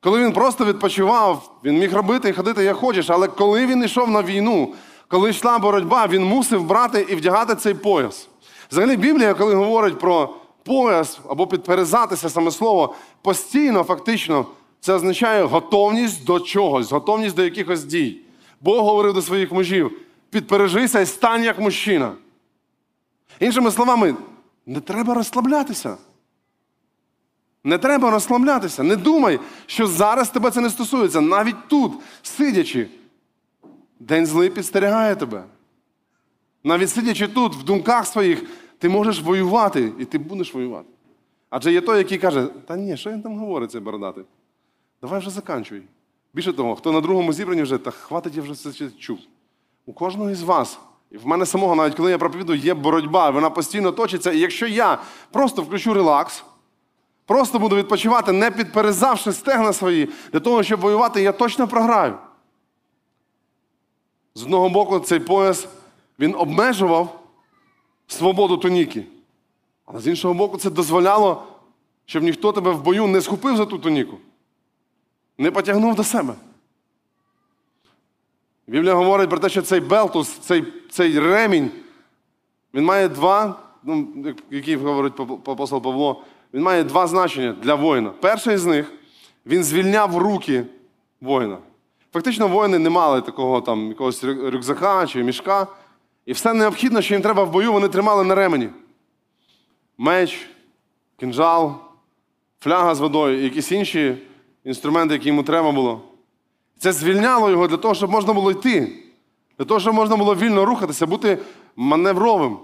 Коли 0.00 0.24
він 0.24 0.32
просто 0.32 0.64
відпочивав, 0.64 1.50
він 1.64 1.78
міг 1.78 1.94
робити 1.94 2.28
і 2.28 2.32
ходити 2.32 2.64
як 2.64 2.76
хочеш, 2.76 3.10
але 3.10 3.28
коли 3.28 3.66
він 3.66 3.84
йшов 3.84 4.10
на 4.10 4.22
війну, 4.22 4.74
коли 5.08 5.30
йшла 5.30 5.58
боротьба, 5.58 6.06
він 6.06 6.24
мусив 6.24 6.64
брати 6.64 7.06
і 7.10 7.14
вдягати 7.14 7.54
цей 7.54 7.74
пояс. 7.74 8.28
Взагалі, 8.70 8.96
Біблія, 8.96 9.34
коли 9.34 9.54
говорить 9.54 9.98
про 9.98 10.34
пояс 10.64 11.20
або 11.28 11.46
підперезатися 11.46 12.30
саме 12.30 12.50
слово, 12.50 12.94
постійно, 13.22 13.82
фактично, 13.82 14.46
це 14.80 14.94
означає 14.94 15.44
готовність 15.44 16.24
до 16.24 16.40
чогось, 16.40 16.92
готовність 16.92 17.36
до 17.36 17.44
якихось 17.44 17.84
дій. 17.84 18.20
Бог 18.60 18.84
говорив 18.84 19.14
до 19.14 19.22
своїх 19.22 19.52
мужів: 19.52 19.98
підпережися 20.30 21.00
і 21.00 21.06
стань 21.06 21.44
як 21.44 21.60
мужчина. 21.60 22.12
Іншими 23.42 23.70
словами, 23.70 24.14
не 24.66 24.80
треба 24.80 25.14
розслаблятися. 25.14 25.96
Не 27.64 27.78
треба 27.78 28.10
розслаблятися. 28.10 28.82
Не 28.82 28.96
думай, 28.96 29.40
що 29.66 29.86
зараз 29.86 30.30
тебе 30.30 30.50
це 30.50 30.60
не 30.60 30.70
стосується. 30.70 31.20
Навіть 31.20 31.68
тут, 31.68 31.92
сидячи, 32.22 32.88
день 34.00 34.26
злий 34.26 34.50
підстерігає 34.50 35.16
тебе. 35.16 35.44
Навіть 36.64 36.90
сидячи 36.90 37.28
тут, 37.28 37.56
в 37.56 37.62
думках 37.62 38.06
своїх, 38.06 38.44
ти 38.78 38.88
можеш 38.88 39.22
воювати, 39.22 39.92
і 39.98 40.04
ти 40.04 40.18
будеш 40.18 40.54
воювати. 40.54 40.88
Адже 41.50 41.72
є 41.72 41.80
той, 41.80 41.98
який 41.98 42.18
каже, 42.18 42.46
та 42.66 42.76
ні, 42.76 42.96
що 42.96 43.10
він 43.10 43.22
там 43.22 43.38
говорить, 43.38 43.70
цей 43.70 43.80
бородатий? 43.80 44.24
Давай 45.00 45.20
вже 45.20 45.30
заканчуй. 45.30 45.82
Більше 46.34 46.52
того, 46.52 46.76
хто 46.76 46.92
на 46.92 47.00
другому 47.00 47.32
зібранні 47.32 47.62
вже, 47.62 47.78
та 47.78 47.90
хватить, 47.90 48.36
я 48.36 48.42
вже 48.42 48.52
все 48.52 48.90
чув. 48.90 49.18
У 49.86 49.92
кожного 49.92 50.30
із 50.30 50.42
вас, 50.42 50.78
і 51.12 51.16
в 51.16 51.26
мене 51.26 51.46
самого, 51.46 51.74
навіть 51.74 51.94
коли 51.94 52.10
я 52.10 52.18
проповідую, 52.18 52.58
є 52.58 52.74
боротьба, 52.74 53.30
вона 53.30 53.50
постійно 53.50 53.92
точиться. 53.92 54.32
І 54.32 54.38
якщо 54.38 54.66
я 54.66 54.98
просто 55.30 55.62
включу 55.62 55.94
релакс, 55.94 56.44
просто 57.26 57.58
буду 57.58 57.76
відпочивати, 57.76 58.32
не 58.32 58.50
підперезавши 58.50 59.32
стегна 59.32 59.72
свої, 59.72 60.08
для 60.32 60.40
того, 60.40 60.62
щоб 60.62 60.80
воювати, 60.80 61.22
я 61.22 61.32
точно 61.32 61.68
програю. 61.68 62.18
З 64.34 64.42
одного 64.42 64.68
боку, 64.68 64.98
цей 65.00 65.20
пояс 65.20 65.68
він 66.18 66.34
обмежував 66.34 67.20
свободу 68.06 68.56
туніки. 68.56 69.04
Але 69.86 70.00
з 70.00 70.06
іншого 70.06 70.34
боку, 70.34 70.58
це 70.58 70.70
дозволяло, 70.70 71.42
щоб 72.06 72.22
ніхто 72.22 72.52
тебе 72.52 72.70
в 72.70 72.82
бою 72.82 73.06
не 73.06 73.20
схопив 73.20 73.56
за 73.56 73.66
ту 73.66 73.78
туніку, 73.78 74.18
не 75.38 75.50
потягнув 75.50 75.94
до 75.94 76.04
себе. 76.04 76.34
Біблія 78.66 78.94
говорить 78.94 79.30
про 79.30 79.38
те, 79.38 79.48
що 79.48 79.62
цей 79.62 79.80
белтус, 79.80 80.28
цей, 80.28 80.64
цей 80.90 81.18
ремінь, 81.20 81.70
він 82.74 82.84
має 82.84 83.08
два, 83.08 83.58
ну, 83.82 84.08
який 84.50 84.76
говорить 84.76 85.20
апостол 85.20 85.82
Павло, 85.82 86.24
він 86.54 86.62
має 86.62 86.84
два 86.84 87.06
значення 87.06 87.56
для 87.62 87.74
воїна. 87.74 88.10
Перший 88.10 88.56
з 88.56 88.66
них 88.66 88.92
він 89.46 89.64
звільняв 89.64 90.16
руки 90.16 90.64
воїна. 91.20 91.58
Фактично, 92.12 92.48
воїни 92.48 92.78
не 92.78 92.90
мали 92.90 93.20
такого 93.20 93.60
там 93.60 93.88
якогось 93.88 94.24
рюкзака 94.24 95.06
чи 95.06 95.22
мішка. 95.22 95.66
І 96.26 96.32
все 96.32 96.54
необхідне, 96.54 97.02
що 97.02 97.14
їм 97.14 97.22
треба 97.22 97.44
в 97.44 97.50
бою, 97.50 97.72
вони 97.72 97.88
тримали 97.88 98.24
на 98.24 98.34
ремені. 98.34 98.68
Меч, 99.98 100.50
кінжал, 101.16 101.74
фляга 102.60 102.94
з 102.94 103.00
водою 103.00 103.40
і 103.40 103.44
якісь 103.44 103.72
інші 103.72 104.16
інструменти, 104.64 105.14
які 105.14 105.28
йому 105.28 105.42
треба 105.42 105.72
було. 105.72 106.00
Це 106.82 106.92
звільняло 106.92 107.50
його 107.50 107.68
для 107.68 107.76
того, 107.76 107.94
щоб 107.94 108.10
можна 108.10 108.32
було 108.32 108.50
йти, 108.50 108.92
для 109.58 109.64
того, 109.64 109.80
щоб 109.80 109.94
можна 109.94 110.16
було 110.16 110.34
вільно 110.34 110.64
рухатися, 110.64 111.06
бути 111.06 111.38
маневровим. 111.76 112.58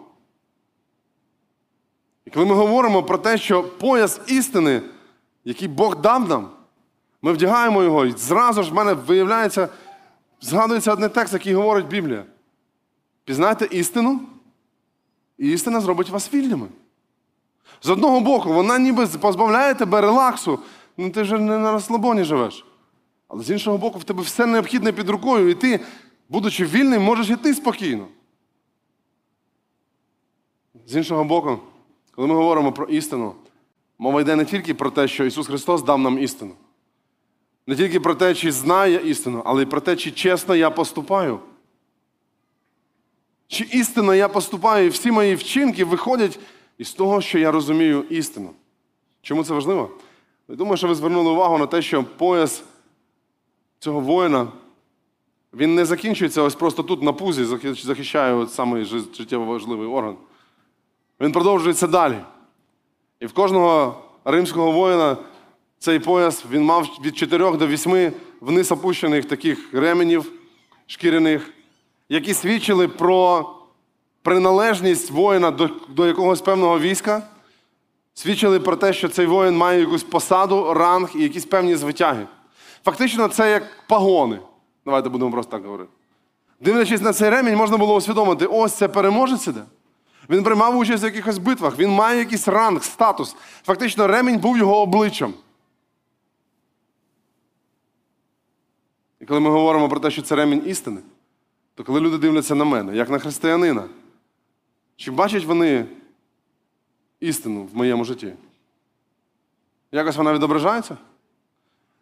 І 2.26 2.30
коли 2.30 2.46
ми 2.46 2.54
говоримо 2.54 3.02
про 3.02 3.18
те, 3.18 3.38
що 3.38 3.62
пояс 3.62 4.20
істини, 4.26 4.82
який 5.44 5.68
Бог 5.68 6.00
дав 6.00 6.28
нам, 6.28 6.48
ми 7.22 7.32
вдягаємо 7.32 7.82
його, 7.82 8.06
і 8.06 8.10
зразу 8.10 8.62
ж 8.62 8.70
в 8.70 8.74
мене 8.74 8.92
виявляється, 8.92 9.68
згадується 10.40 10.92
один 10.92 11.10
текст, 11.10 11.32
який 11.32 11.54
говорить 11.54 11.86
Біблія. 11.86 12.24
Пізнайте 13.24 13.68
істину, 13.70 14.20
і 15.38 15.50
істина 15.50 15.80
зробить 15.80 16.10
вас 16.10 16.34
вільними. 16.34 16.66
З 17.82 17.90
одного 17.90 18.20
боку, 18.20 18.52
вона 18.52 18.78
ніби 18.78 19.06
позбавляє 19.06 19.74
тебе 19.74 20.00
релаксу, 20.00 20.58
ну 20.96 21.10
ти 21.10 21.22
вже 21.22 21.38
не 21.38 21.58
на 21.58 21.72
розслабоні 21.72 22.24
живеш. 22.24 22.64
Але 23.28 23.42
з 23.42 23.50
іншого 23.50 23.78
боку, 23.78 23.98
в 23.98 24.04
тебе 24.04 24.22
все 24.22 24.46
необхідне 24.46 24.92
під 24.92 25.08
рукою, 25.08 25.48
і 25.48 25.54
ти, 25.54 25.80
будучи 26.28 26.64
вільним, 26.64 27.02
можеш 27.02 27.30
йти 27.30 27.54
спокійно. 27.54 28.06
З 30.86 30.96
іншого 30.96 31.24
боку, 31.24 31.58
коли 32.10 32.28
ми 32.28 32.34
говоримо 32.34 32.72
про 32.72 32.86
істину, 32.86 33.34
мова 33.98 34.20
йде 34.20 34.36
не 34.36 34.44
тільки 34.44 34.74
про 34.74 34.90
те, 34.90 35.08
що 35.08 35.24
Ісус 35.24 35.46
Христос 35.46 35.82
дав 35.82 35.98
нам 35.98 36.18
істину. 36.18 36.54
Не 37.66 37.76
тільки 37.76 38.00
про 38.00 38.14
те, 38.14 38.34
чи 38.34 38.52
знає 38.52 39.10
істину, 39.10 39.42
але 39.44 39.62
й 39.62 39.66
про 39.66 39.80
те, 39.80 39.96
чи 39.96 40.10
чесно 40.10 40.54
я 40.54 40.70
поступаю. 40.70 41.40
Чи 43.48 43.64
істинно 43.64 44.14
я 44.14 44.28
поступаю, 44.28 44.86
і 44.86 44.88
всі 44.88 45.10
мої 45.10 45.34
вчинки 45.34 45.84
виходять 45.84 46.38
із 46.78 46.92
того, 46.92 47.20
що 47.20 47.38
я 47.38 47.50
розумію 47.50 48.04
істину. 48.10 48.50
Чому 49.22 49.44
це 49.44 49.54
важливо? 49.54 49.90
Я 50.48 50.56
думаю, 50.56 50.76
що 50.76 50.88
ви 50.88 50.94
звернули 50.94 51.30
увагу 51.30 51.58
на 51.58 51.66
те, 51.66 51.82
що 51.82 52.04
пояс 52.04 52.62
цього 53.78 54.00
воїна, 54.00 54.48
він 55.54 55.74
не 55.74 55.84
закінчується 55.84 56.42
ось 56.42 56.54
просто 56.54 56.82
тут 56.82 57.02
на 57.02 57.12
пузі, 57.12 57.44
захищає 57.74 58.34
от 58.34 58.52
самий 58.52 58.84
життєво 58.84 59.44
важливий 59.44 59.88
орган. 59.88 60.16
Він 61.20 61.32
продовжується 61.32 61.86
далі. 61.86 62.18
І 63.20 63.26
в 63.26 63.32
кожного 63.32 64.02
римського 64.24 64.72
воїна 64.72 65.16
цей 65.78 65.98
пояс 65.98 66.44
він 66.50 66.62
мав 66.62 66.88
від 67.04 67.16
4 67.16 67.56
до 67.56 67.66
8 67.66 68.12
вниз 68.40 68.72
опущених 68.72 69.24
таких 69.24 69.74
ременів 69.74 70.32
шкіряних, 70.86 71.50
які 72.08 72.34
свідчили 72.34 72.88
про 72.88 73.50
приналежність 74.22 75.10
воїна 75.10 75.50
до, 75.50 75.70
до 75.88 76.06
якогось 76.06 76.40
певного 76.40 76.78
війська, 76.78 77.22
свідчили 78.14 78.60
про 78.60 78.76
те, 78.76 78.92
що 78.92 79.08
цей 79.08 79.26
воїн 79.26 79.56
має 79.56 79.80
якусь 79.80 80.02
посаду, 80.02 80.74
ранг 80.74 81.10
і 81.14 81.22
якісь 81.22 81.44
певні 81.44 81.76
звитяги. 81.76 82.26
Фактично, 82.84 83.28
це 83.28 83.50
як 83.50 83.62
пагони. 83.86 84.40
Давайте 84.84 85.08
будемо 85.08 85.30
просто 85.30 85.50
так 85.50 85.64
говорити. 85.64 85.90
Дивлячись 86.60 87.00
на 87.00 87.12
цей 87.12 87.30
ремінь, 87.30 87.56
можна 87.56 87.76
було 87.76 87.94
усвідомити, 87.94 88.46
ось 88.46 88.74
це 88.74 88.88
переможець 88.88 89.46
іде. 89.46 89.62
Він 90.30 90.44
приймав 90.44 90.76
участь 90.76 91.02
в 91.02 91.04
якихось 91.04 91.38
битвах, 91.38 91.78
він 91.78 91.90
має 91.90 92.18
якийсь 92.18 92.48
ранг, 92.48 92.84
статус. 92.84 93.36
Фактично, 93.62 94.06
ремінь 94.06 94.38
був 94.38 94.58
його 94.58 94.80
обличчям. 94.80 95.34
І 99.20 99.24
коли 99.24 99.40
ми 99.40 99.50
говоримо 99.50 99.88
про 99.88 100.00
те, 100.00 100.10
що 100.10 100.22
це 100.22 100.36
ремінь 100.36 100.62
істини, 100.66 101.00
то 101.74 101.84
коли 101.84 102.00
люди 102.00 102.18
дивляться 102.18 102.54
на 102.54 102.64
мене, 102.64 102.96
як 102.96 103.10
на 103.10 103.18
християнина, 103.18 103.84
чи 104.96 105.10
бачать 105.10 105.44
вони 105.44 105.86
істину 107.20 107.64
в 107.64 107.76
моєму 107.76 108.04
житті? 108.04 108.32
Якось 109.92 110.16
вона 110.16 110.32
відображається? 110.32 110.96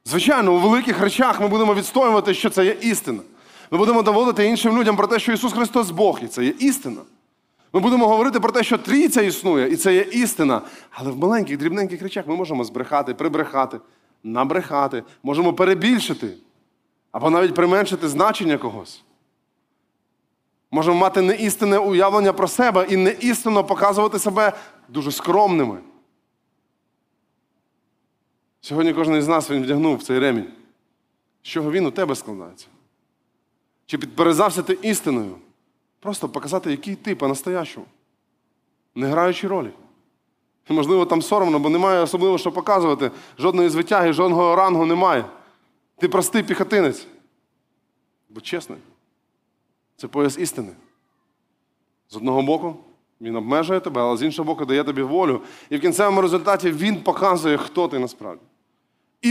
Звичайно, 0.07 0.55
у 0.55 0.59
великих 0.59 1.01
речах 1.01 1.41
ми 1.41 1.49
будемо 1.49 1.75
відстоювати, 1.75 2.35
що 2.35 2.51
це 2.51 2.65
є 2.65 2.77
істина. 2.81 3.23
Ми 3.71 3.79
будемо 3.79 4.03
доводити 4.03 4.47
іншим 4.47 4.79
людям 4.79 4.97
про 4.97 5.07
те, 5.07 5.19
що 5.19 5.33
Ісус 5.33 5.53
Христос 5.53 5.91
Бог, 5.91 6.19
і 6.23 6.27
це 6.27 6.45
є 6.45 6.55
істина. 6.59 7.01
Ми 7.73 7.81
будемо 7.81 8.09
говорити 8.09 8.41
про 8.41 8.53
те, 8.53 8.63
що 8.63 8.79
трійця 8.79 9.23
існує, 9.23 9.69
і 9.73 9.77
це 9.77 9.95
є 9.95 10.01
істина. 10.01 10.63
Але 10.91 11.11
в 11.11 11.19
маленьких, 11.19 11.59
дрібненьких 11.59 12.03
речах 12.03 12.27
ми 12.27 12.37
можемо 12.37 12.65
збрехати, 12.65 13.15
прибрехати, 13.15 13.81
набрехати, 14.25 15.03
можемо 15.23 15.53
перебільшити 15.53 16.29
або 17.13 17.31
навіть 17.31 17.55
применшити 17.55 18.09
значення 18.09 18.59
когось. 18.59 19.03
Можемо 20.71 20.99
мати 20.99 21.23
неістинне 21.23 21.79
уявлення 21.79 22.33
про 22.33 22.49
себе 22.49 22.87
і 22.91 22.97
неістинно 22.97 23.65
показувати 23.65 24.19
себе 24.19 24.53
дуже 24.89 25.13
скромними. 25.13 25.79
Сьогодні 28.67 28.93
кожен 28.93 29.17
із 29.17 29.29
нас 29.29 29.51
він 29.51 29.63
вдягнув 29.63 30.03
цей 30.03 30.19
ремінь. 30.19 30.49
З 31.43 31.47
чого 31.47 31.71
він 31.71 31.87
у 31.87 31.91
тебе 31.91 32.15
складається? 32.15 32.67
Чи 33.87 33.99
підперезався 33.99 34.63
ти 34.63 34.79
істиною? 34.83 35.37
Просто 36.01 36.29
показати, 36.29 36.71
який 36.71 36.95
ти 36.95 37.15
по-настоящому, 37.15 37.87
не 38.95 39.07
граючи 39.07 39.49
ролі. 39.49 39.71
Можливо, 40.69 41.07
там 41.07 41.23
соромно, 41.23 41.59
бо 41.59 41.69
немає 41.69 42.03
особливо 42.03 42.39
що 42.39 42.53
показувати. 42.53 43.11
Жодної 43.39 43.69
звитяги, 43.69 44.13
жодного 44.13 44.57
рангу 44.57 44.87
немає. 44.87 45.25
Ти 45.99 46.09
простий 46.09 46.43
піхотинець. 46.43 47.07
Будь 48.29 48.47
чесний. 48.47 48.79
Це 49.97 50.09
пояс 50.09 50.39
істини. 50.39 50.73
З 52.09 52.17
одного 52.17 52.43
боку, 52.43 52.77
він 53.21 53.37
обмежує 53.37 53.81
тебе, 53.81 54.01
але 54.01 54.17
з 54.17 54.23
іншого 54.23 54.47
боку, 54.47 54.65
дає 54.65 54.85
тобі 54.85 55.03
волю. 55.03 55.43
І 55.71 55.77
в 55.77 55.81
кінцевому 55.81 56.21
результаті 56.21 56.71
він 56.71 57.03
показує, 57.03 57.57
хто 57.57 57.89
ти 57.89 57.99
насправді. 57.99 58.43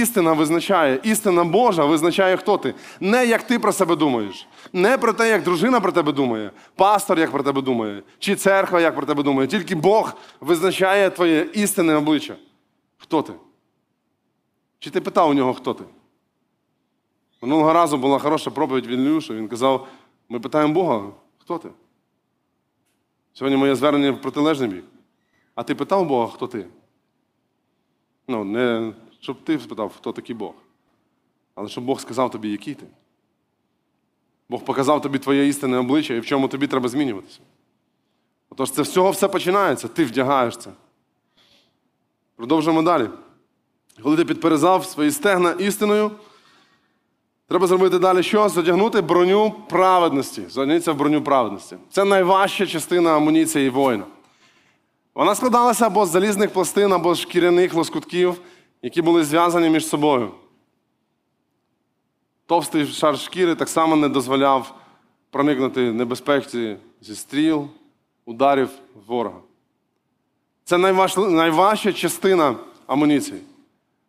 Істина 0.02 0.34
визначає, 0.34 1.00
істина 1.04 1.44
Божа 1.44 1.86
визначає, 1.86 2.38
хто 2.38 2.58
ти. 2.58 2.74
Не 3.00 3.26
як 3.26 3.44
ти 3.44 3.60
про 3.60 3.72
себе 3.72 3.96
думаєш, 3.96 4.48
не 4.74 4.98
про 4.98 5.14
те, 5.14 5.30
як 5.30 5.44
дружина 5.44 5.80
про 5.80 5.92
тебе 5.92 6.12
думає, 6.12 6.52
пастор 6.76 7.20
як 7.20 7.32
про 7.32 7.44
тебе 7.44 7.62
думає, 7.62 8.04
чи 8.20 8.36
церква 8.36 8.82
як 8.82 8.96
про 8.96 9.06
тебе 9.06 9.24
думає. 9.24 9.48
Тільки 9.48 9.76
Бог 9.76 10.14
визначає 10.40 11.10
твоє 11.10 11.50
істинне 11.54 11.96
обличчя. 11.96 12.36
Хто 12.98 13.22
ти? 13.22 13.34
Чи 14.80 14.90
ти 14.90 15.02
питав 15.02 15.30
у 15.30 15.34
нього, 15.34 15.54
хто 15.54 15.74
ти? 15.74 15.84
Минулого 17.42 17.74
разу 17.74 17.98
була 17.98 18.20
хороша 18.20 18.52
проповідь 18.52 18.88
від 18.88 19.00
Ілюша. 19.00 19.34
Він 19.34 19.48
казав: 19.48 19.88
ми 20.30 20.40
питаємо 20.40 20.74
Бога, 20.74 21.10
хто 21.38 21.58
ти? 21.58 21.70
Сьогодні 23.34 23.58
моє 23.58 23.76
звернення 23.76 24.12
в 24.12 24.22
протилежний 24.22 24.70
бік. 24.70 24.84
А 25.56 25.64
ти 25.64 25.76
питав 25.76 26.06
Бога, 26.06 26.28
хто 26.28 26.48
ти? 26.48 26.66
Ну, 28.28 28.44
не 28.44 28.94
щоб 29.26 29.44
ти 29.44 29.60
спитав, 29.60 29.94
хто 29.98 30.12
такий 30.12 30.36
Бог. 30.36 30.54
Але 31.56 31.70
щоб 31.70 31.84
Бог 31.84 32.00
сказав 32.00 32.32
тобі, 32.32 32.50
який 32.50 32.74
ти. 32.74 32.86
Бог 34.50 34.64
показав 34.66 35.02
тобі 35.02 35.20
твоє 35.20 35.48
істинне 35.48 35.78
обличчя 35.78 36.14
і 36.14 36.20
в 36.20 36.26
чому 36.26 36.48
тобі 36.48 36.68
треба 36.68 36.90
змінюватися. 36.90 37.40
Отож, 38.50 38.72
це 38.72 38.84
з 38.84 38.92
цього 38.92 39.12
все 39.12 39.28
починається, 39.28 39.88
ти 39.88 40.06
вдягаєш 40.06 40.58
це. 40.58 40.70
Продовжуємо 42.36 42.82
далі. 42.82 43.10
Коли 44.04 44.18
ти 44.18 44.26
підперезав 44.26 44.86
свої 44.86 45.12
стегна 45.12 45.52
істиною, 45.52 46.12
треба 47.48 47.68
зробити 47.68 48.00
далі 48.00 48.24
що? 48.24 48.50
Задягнути 48.50 49.02
броню 49.02 49.52
праведності. 49.70 50.44
Задягнутися 50.50 50.92
в 50.92 50.98
броню 50.98 51.22
праведності. 51.22 51.78
Це 51.90 52.06
найважча 52.06 52.66
частина 52.66 53.16
амуніції 53.16 53.70
воїна. 53.70 54.06
Вона 55.16 55.36
складалася 55.36 55.86
або 55.86 56.06
з 56.06 56.10
залізних 56.10 56.54
пластин, 56.54 56.94
або 56.94 57.16
з 57.16 57.20
шкіряних 57.20 57.74
лоскутків, 57.74 58.42
які 58.86 59.02
були 59.02 59.24
зв'язані 59.24 59.70
між 59.70 59.88
собою. 59.88 60.32
Товстий 62.46 62.86
шар 62.86 63.20
шкіри 63.20 63.56
так 63.56 63.70
само 63.70 63.96
не 63.96 64.10
дозволяв 64.10 64.76
проникнути 65.30 65.92
небезпеці 65.92 66.78
зі 67.02 67.16
стріл, 67.16 67.68
ударів 68.26 68.70
ворога. 69.08 69.40
Це 70.64 70.78
найваж... 70.78 71.18
найважча 71.18 71.94
частина 71.94 72.56
амуніції. 72.88 73.42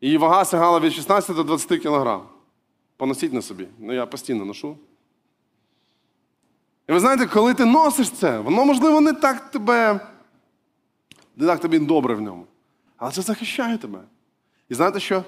Її 0.00 0.18
вага 0.18 0.44
сягала 0.44 0.80
від 0.80 0.92
16 0.92 1.36
до 1.36 1.44
20 1.44 1.82
кг. 1.82 2.20
Поносіть 2.96 3.32
на 3.32 3.42
собі. 3.42 3.68
Ну, 3.78 3.92
я 3.92 4.06
постійно 4.06 4.44
ношу. 4.44 4.76
І 6.88 6.92
ви 6.92 7.00
знаєте, 7.00 7.26
коли 7.26 7.54
ти 7.54 7.64
носиш 7.64 8.10
це, 8.10 8.38
воно, 8.38 8.64
можливо, 8.64 9.00
не 9.00 9.12
так 9.12 9.50
тебе, 9.50 10.00
не 11.36 11.46
так 11.46 11.60
тобі 11.60 11.78
добре 11.78 12.14
в 12.14 12.20
ньому. 12.20 12.46
Але 12.96 13.12
це 13.12 13.22
захищає 13.22 13.78
тебе. 13.78 14.00
І 14.68 14.74
знаєте 14.74 15.00
що? 15.00 15.24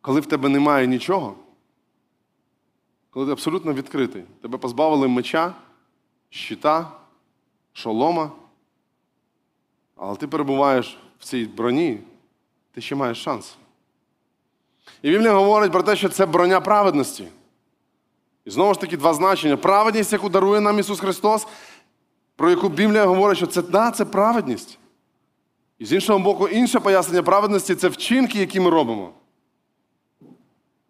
Коли 0.00 0.20
в 0.20 0.26
тебе 0.26 0.48
немає 0.48 0.86
нічого, 0.86 1.34
коли 3.10 3.26
ти 3.26 3.32
абсолютно 3.32 3.72
відкритий, 3.72 4.24
тебе 4.42 4.58
позбавили 4.58 5.08
меча, 5.08 5.54
щита, 6.30 6.92
шолома, 7.72 8.30
але 9.96 10.16
ти 10.16 10.26
перебуваєш 10.26 10.98
в 11.18 11.24
цій 11.24 11.44
броні, 11.44 12.00
ти 12.72 12.80
ще 12.80 12.94
маєш 12.94 13.22
шанс. 13.22 13.56
І 15.02 15.10
Біблія 15.10 15.32
говорить 15.32 15.72
про 15.72 15.82
те, 15.82 15.96
що 15.96 16.08
це 16.08 16.26
броня 16.26 16.60
праведності. 16.60 17.28
І 18.44 18.50
знову 18.50 18.74
ж 18.74 18.80
таки, 18.80 18.96
два 18.96 19.14
значення. 19.14 19.56
Праведність, 19.56 20.12
яку 20.12 20.28
дарує 20.28 20.60
нам 20.60 20.78
Ісус 20.78 21.00
Христос, 21.00 21.46
про 22.36 22.50
яку 22.50 22.68
Біблія 22.68 23.04
говорить, 23.04 23.36
що 23.36 23.46
це 23.46 23.62
да, 23.62 23.90
це 23.90 24.04
праведність. 24.04 24.79
І 25.80 25.86
з 25.86 25.92
іншого 25.92 26.18
боку, 26.18 26.48
інше 26.48 26.80
пояснення 26.80 27.22
праведності 27.22 27.74
це 27.74 27.88
вчинки, 27.88 28.38
які 28.38 28.60
ми 28.60 28.70
робимо. 28.70 29.10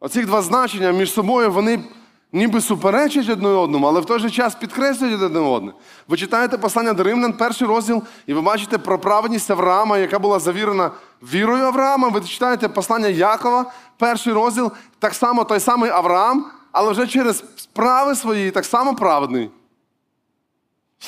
Оці 0.00 0.22
два 0.22 0.42
значення 0.42 0.90
між 0.90 1.12
собою 1.12 1.52
вони 1.52 1.84
ніби 2.32 2.60
суперечать 2.60 3.28
одне 3.28 3.48
одному, 3.48 3.86
але 3.86 4.00
в 4.00 4.04
той 4.04 4.18
же 4.18 4.30
час 4.30 4.54
підкреслюють 4.54 5.22
одне 5.22 5.40
одне. 5.40 5.72
Ви 6.08 6.16
читаєте 6.16 6.58
послання 6.58 6.92
до 6.92 7.02
Римлян, 7.02 7.32
перший 7.32 7.68
розділ, 7.68 8.02
і 8.26 8.34
ви 8.34 8.40
бачите 8.40 8.78
про 8.78 8.98
праведність 8.98 9.50
Авраама, 9.50 9.98
яка 9.98 10.18
була 10.18 10.38
завірена 10.38 10.90
вірою 11.22 11.64
Авраама. 11.64 12.08
Ви 12.08 12.20
читаєте 12.20 12.68
послання 12.68 13.08
Якова, 13.08 13.72
перший 13.98 14.32
розділ, 14.32 14.72
так 14.98 15.14
само 15.14 15.44
той 15.44 15.60
самий 15.60 15.90
Авраам, 15.90 16.50
але 16.72 16.92
вже 16.92 17.06
через 17.06 17.44
справи 17.56 18.14
свої 18.14 18.50
так 18.50 18.64
само 18.64 18.94
праведний. 18.94 19.50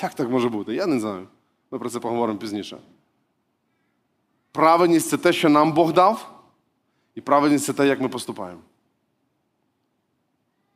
Як 0.03 0.15
так 0.15 0.31
може 0.31 0.49
бути? 0.49 0.75
Я 0.75 0.87
не 0.87 1.01
знаю. 1.01 1.27
Ми 1.71 1.79
про 1.79 1.91
це 1.91 2.01
поговоримо 2.01 2.39
пізніше. 2.39 2.79
Праведність 4.53 5.09
це 5.09 5.17
те, 5.17 5.33
що 5.33 5.49
нам 5.49 5.73
Бог 5.73 5.93
дав, 5.93 6.31
і 7.15 7.21
праведність 7.21 7.65
це 7.65 7.73
те, 7.73 7.87
як 7.87 8.01
ми 8.01 8.09
поступаємо. 8.09 8.61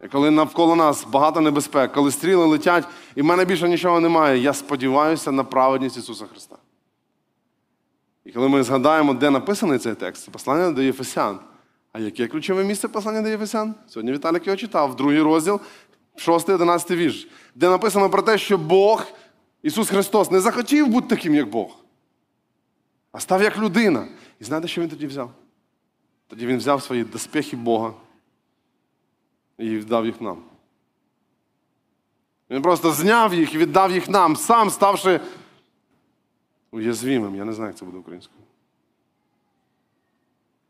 І 0.04 0.08
коли 0.08 0.30
навколо 0.30 0.76
нас 0.76 1.06
багато 1.10 1.40
небезпек, 1.40 1.92
коли 1.92 2.10
стріли 2.10 2.46
летять, 2.46 2.84
і 3.14 3.22
в 3.22 3.24
мене 3.24 3.44
більше 3.44 3.68
нічого 3.68 4.00
немає, 4.00 4.38
я 4.38 4.52
сподіваюся 4.52 5.32
на 5.32 5.44
праведність 5.44 5.96
Ісуса 5.96 6.26
Христа. 6.26 6.56
І 8.24 8.32
коли 8.32 8.48
ми 8.48 8.62
згадаємо, 8.62 9.14
де 9.14 9.30
написаний 9.30 9.78
цей 9.78 9.94
текст, 9.94 10.24
це 10.24 10.30
послання 10.30 10.70
до 10.70 10.82
Єфесян. 10.82 11.38
А 11.92 11.98
яке 11.98 12.26
ключове 12.26 12.64
місце 12.64 12.88
послання 12.88 13.22
до 13.22 13.28
Єфесян? 13.28 13.74
Сьогодні 13.88 14.12
Віталік 14.12 14.46
його 14.46 14.56
читав, 14.56 14.96
другий 14.96 15.20
розділ, 15.20 15.60
6-11 16.16 16.96
вірш, 16.96 17.28
де 17.54 17.68
написано 17.68 18.10
про 18.10 18.22
те, 18.22 18.38
що 18.38 18.58
Бог, 18.58 19.06
Ісус 19.62 19.88
Христос, 19.88 20.30
не 20.30 20.40
захотів 20.40 20.88
бути 20.88 21.08
таким, 21.08 21.34
як 21.34 21.50
Бог, 21.50 21.76
а 23.16 23.20
став 23.20 23.42
як 23.42 23.58
людина. 23.58 24.08
І 24.40 24.44
знаєте, 24.44 24.68
що 24.68 24.80
він 24.80 24.88
тоді 24.88 25.06
взяв? 25.06 25.30
Тоді 26.26 26.46
він 26.46 26.56
взяв 26.56 26.82
свої 26.82 27.04
доспехи 27.04 27.56
Бога 27.56 27.94
і 29.58 29.76
віддав 29.76 30.06
їх 30.06 30.20
нам. 30.20 30.42
Він 32.50 32.62
просто 32.62 32.92
зняв 32.92 33.34
їх 33.34 33.54
і 33.54 33.58
віддав 33.58 33.92
їх 33.92 34.08
нам, 34.08 34.36
сам 34.36 34.70
ставши 34.70 35.20
уязвимим. 36.70 37.36
Я 37.36 37.44
не 37.44 37.52
знаю, 37.52 37.70
як 37.70 37.78
це 37.78 37.84
буде 37.84 37.98
українською. 37.98 38.40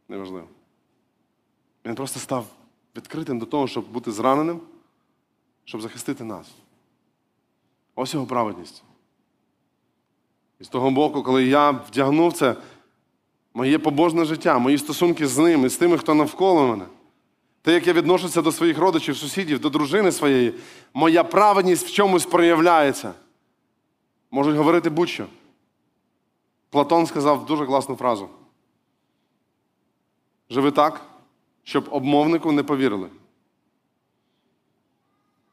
Неважливо. 0.09 0.49
Він 1.85 1.95
просто 1.95 2.21
став 2.21 2.47
відкритим 2.97 3.39
до 3.39 3.47
того, 3.47 3.69
щоб 3.69 3.89
бути 3.93 4.13
зраненим, 4.13 4.61
щоб 5.65 5.81
захистити 5.81 6.25
нас. 6.25 6.51
Ось 7.95 8.15
його 8.15 8.27
праведність. 8.27 8.83
І 10.61 10.65
з 10.65 10.69
того 10.69 10.91
боку, 10.91 11.23
коли 11.23 11.45
я 11.45 11.71
вдягнув 11.71 12.33
це, 12.33 12.57
моє 13.55 13.79
побожне 13.79 14.25
життя, 14.25 14.59
мої 14.59 14.79
стосунки 14.79 15.27
з 15.27 15.39
ним 15.39 15.67
і 15.67 15.69
з 15.69 15.77
тими, 15.77 15.99
хто 15.99 16.15
навколо 16.15 16.69
мене. 16.69 16.85
Те, 17.63 17.73
як 17.73 17.87
я 17.87 17.93
відношуся 17.93 18.43
до 18.43 18.53
своїх 18.53 18.79
родичів, 18.79 19.17
сусідів, 19.17 19.61
до 19.61 19.71
дружини 19.71 20.13
своєї, 20.13 20.55
моя 20.95 21.25
праведність 21.25 21.87
в 21.87 21.93
чомусь 21.93 22.27
проявляється. 22.27 23.13
Можуть 24.31 24.57
говорити 24.57 24.91
будь-що. 24.91 25.27
Платон 26.71 27.07
сказав 27.07 27.47
дуже 27.47 27.67
класну 27.67 27.97
фразу. 27.97 28.29
Живи 30.51 30.71
так, 30.71 31.01
щоб 31.65 31.89
обмовнику 31.91 32.53
не 32.53 32.63
повірили. 32.63 33.09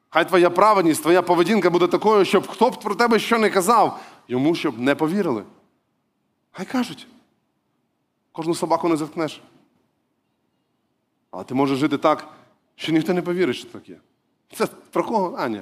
Хай 0.09 0.27
твоя 0.27 0.49
праведність, 0.49 1.01
твоя 1.01 1.21
поведінка 1.21 1.69
буде 1.69 1.87
такою, 1.87 2.25
щоб 2.25 2.47
хто 2.47 2.69
б 2.69 2.79
про 2.79 2.95
тебе 2.95 3.19
що 3.19 3.37
не 3.37 3.49
казав, 3.49 3.99
йому 4.27 4.55
щоб 4.55 4.79
не 4.79 4.95
повірили. 4.95 5.43
Хай 6.51 6.65
кажуть. 6.65 7.07
Кожну 8.31 8.55
собаку 8.55 8.89
не 8.89 8.97
заткнеш. 8.97 9.41
Але 11.31 11.43
ти 11.43 11.53
можеш 11.53 11.79
жити 11.79 11.97
так, 11.97 12.27
що 12.75 12.91
ніхто 12.91 13.13
не 13.13 13.21
повірить, 13.21 13.55
що 13.55 13.67
таке. 13.67 13.97
Це 14.53 14.65
про 14.65 15.03
кого? 15.03 15.36
А, 15.39 15.47
ні. 15.47 15.62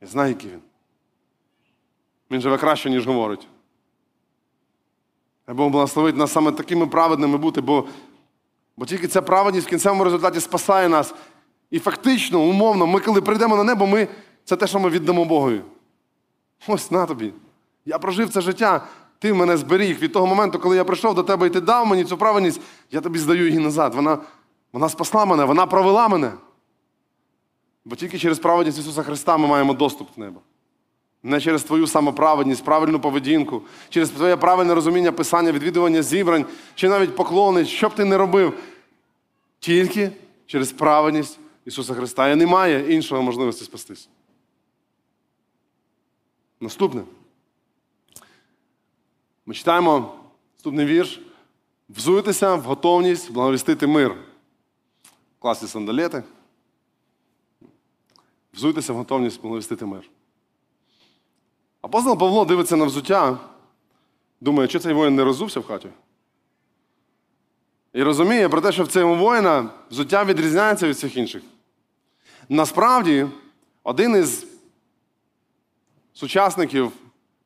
Я 0.00 0.08
знаю, 0.08 0.28
який 0.28 0.50
він. 0.50 0.62
Він 2.30 2.40
живе 2.40 2.58
краще, 2.58 2.90
ніж 2.90 3.06
говорить. 3.06 3.48
Бог 5.46 5.70
благословить 5.70 6.16
нас 6.16 6.32
саме 6.32 6.52
такими 6.52 6.86
праведними 6.86 7.38
бути, 7.38 7.60
бо, 7.60 7.84
бо 8.76 8.86
тільки 8.86 9.08
ця 9.08 9.22
праведність 9.22 9.66
в 9.66 9.70
кінцевому 9.70 10.04
результаті 10.04 10.40
спасає 10.40 10.88
нас. 10.88 11.14
І 11.70 11.78
фактично, 11.78 12.40
умовно, 12.40 12.86
ми, 12.86 13.00
коли 13.00 13.20
прийдемо 13.22 13.56
на 13.56 13.64
небо, 13.64 13.86
ми, 13.86 14.08
це 14.44 14.56
те, 14.56 14.66
що 14.66 14.80
ми 14.80 14.90
віддамо 14.90 15.24
Богові. 15.24 15.62
Ось 16.66 16.90
на 16.90 17.06
тобі. 17.06 17.32
Я 17.86 17.98
прожив 17.98 18.30
це 18.30 18.40
життя, 18.40 18.86
ти 19.18 19.34
мене 19.34 19.56
зберіг. 19.56 19.98
Від 19.98 20.12
того 20.12 20.26
моменту, 20.26 20.58
коли 20.58 20.76
я 20.76 20.84
прийшов 20.84 21.14
до 21.14 21.22
тебе 21.22 21.46
і 21.46 21.50
ти 21.50 21.60
дав 21.60 21.86
мені 21.86 22.04
цю 22.04 22.16
праведність, 22.16 22.60
я 22.90 23.00
тобі 23.00 23.18
здаю 23.18 23.46
її 23.46 23.58
назад. 23.58 23.94
Вона, 23.94 24.18
вона 24.72 24.88
спасла 24.88 25.24
мене, 25.24 25.44
вона 25.44 25.66
провела 25.66 26.08
мене. 26.08 26.32
Бо 27.84 27.96
тільки 27.96 28.18
через 28.18 28.38
праведність 28.38 28.78
Ісуса 28.78 29.02
Христа 29.02 29.36
ми 29.36 29.46
маємо 29.46 29.74
доступ 29.74 30.08
в 30.16 30.20
небо. 30.20 30.40
Не 31.22 31.40
через 31.40 31.62
твою 31.62 31.86
самоправедність, 31.86 32.64
правильну 32.64 33.00
поведінку, 33.00 33.62
через 33.88 34.10
твоє 34.10 34.36
правильне 34.36 34.74
розуміння 34.74 35.12
писання, 35.12 35.52
відвідування 35.52 36.02
зібрань, 36.02 36.46
чи 36.74 36.88
навіть 36.88 37.16
поклони, 37.16 37.64
що 37.64 37.88
б 37.88 37.94
ти 37.94 38.04
не 38.04 38.18
робив. 38.18 38.54
Тільки 39.58 40.10
через 40.46 40.72
праведність 40.72 41.38
Ісуса 41.64 41.94
Христа. 41.94 42.28
І 42.28 42.36
немає 42.36 42.94
іншого 42.94 43.22
можливості 43.22 43.64
спастись. 43.64 44.08
Наступне. 46.60 47.02
Ми 49.46 49.54
читаємо 49.54 50.14
наступний 50.54 50.86
вірш. 50.86 51.20
Взуйтеся 51.88 52.54
в 52.54 52.62
готовність 52.62 53.32
благовістити 53.32 53.86
мир. 53.86 54.14
Класні 55.38 55.68
сандалети. 55.68 56.22
Взуйтеся 58.54 58.92
в 58.92 58.96
готовність 58.96 59.42
благовістити 59.42 59.86
мир. 59.86 60.10
Апостол 61.80 62.18
Павло 62.18 62.44
дивиться 62.44 62.76
на 62.76 62.84
взуття, 62.84 63.38
думає, 64.40 64.68
чи 64.68 64.78
цей 64.78 64.94
воїн 64.94 65.14
не 65.14 65.24
розувся 65.24 65.60
в 65.60 65.66
хаті. 65.66 65.88
І 67.92 68.02
розуміє 68.02 68.48
про 68.48 68.60
те, 68.60 68.72
що 68.72 68.84
в 68.84 68.88
цьому 68.88 69.16
воїна 69.16 69.70
взуття 69.90 70.24
відрізняється 70.24 70.88
від 70.88 70.96
всіх 70.96 71.16
інших. 71.16 71.42
Насправді, 72.48 73.26
один 73.82 74.16
із 74.16 74.47
сучасників 76.18 76.92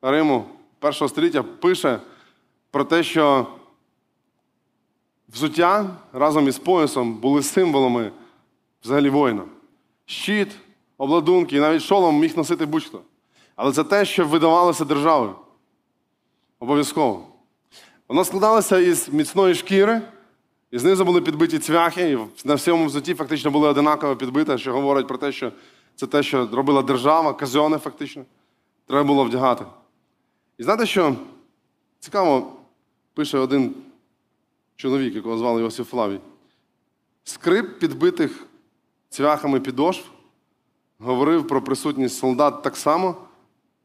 Риму 0.01 0.45
першого 0.79 1.09
століття 1.09 1.43
пише 1.43 1.99
про 2.71 2.83
те, 2.83 3.03
що 3.03 3.47
взуття 5.29 5.89
разом 6.13 6.47
із 6.47 6.57
поясом 6.57 7.13
були 7.13 7.43
символами 7.43 8.11
взагалі 8.83 9.09
воїна. 9.09 9.43
Щит, 10.05 10.51
обладунки 10.97 11.57
і 11.57 11.59
навіть 11.59 11.81
шолом 11.81 12.19
міг 12.19 12.37
носити 12.37 12.65
будь-хто. 12.65 13.01
Але 13.55 13.71
це 13.71 13.83
те, 13.83 14.05
що 14.05 14.25
видавалося 14.25 14.85
державою. 14.85 15.35
Обов'язково. 16.59 17.27
Воно 18.07 18.25
складалося 18.25 18.77
із 18.79 19.09
міцної 19.09 19.55
шкіри, 19.55 20.01
і 20.71 20.79
знизу 20.79 21.05
були 21.05 21.21
підбиті 21.21 21.59
цвяхи, 21.59 22.11
і 22.11 22.47
на 22.47 22.55
всьому 22.55 22.85
взуті 22.85 23.13
фактично 23.13 23.51
були 23.51 23.67
одинаково 23.67 24.15
підбите, 24.15 24.57
що 24.57 24.73
говорить 24.73 25.07
про 25.07 25.17
те, 25.17 25.31
що 25.31 25.51
це 25.95 26.07
те, 26.07 26.23
що 26.23 26.49
робила 26.51 26.81
держава, 26.81 27.33
казьоне 27.33 27.77
фактично. 27.77 28.25
Треба 28.87 29.03
було 29.03 29.23
вдягати. 29.23 29.65
І 30.57 30.63
знаєте, 30.63 30.85
що 30.85 31.15
цікаво, 31.99 32.53
пише 33.13 33.37
один 33.37 33.75
чоловік, 34.75 35.15
якого 35.15 35.37
звали 35.37 35.61
Йосиф 35.61 35.89
Флавій. 35.89 36.19
Скрип 37.23 37.79
підбитих 37.79 38.47
цвяхами 39.09 39.59
підошв 39.59 40.05
говорив 40.99 41.47
про 41.47 41.61
присутність 41.61 42.17
солдат 42.17 42.61
так 42.61 42.77
само, 42.77 43.15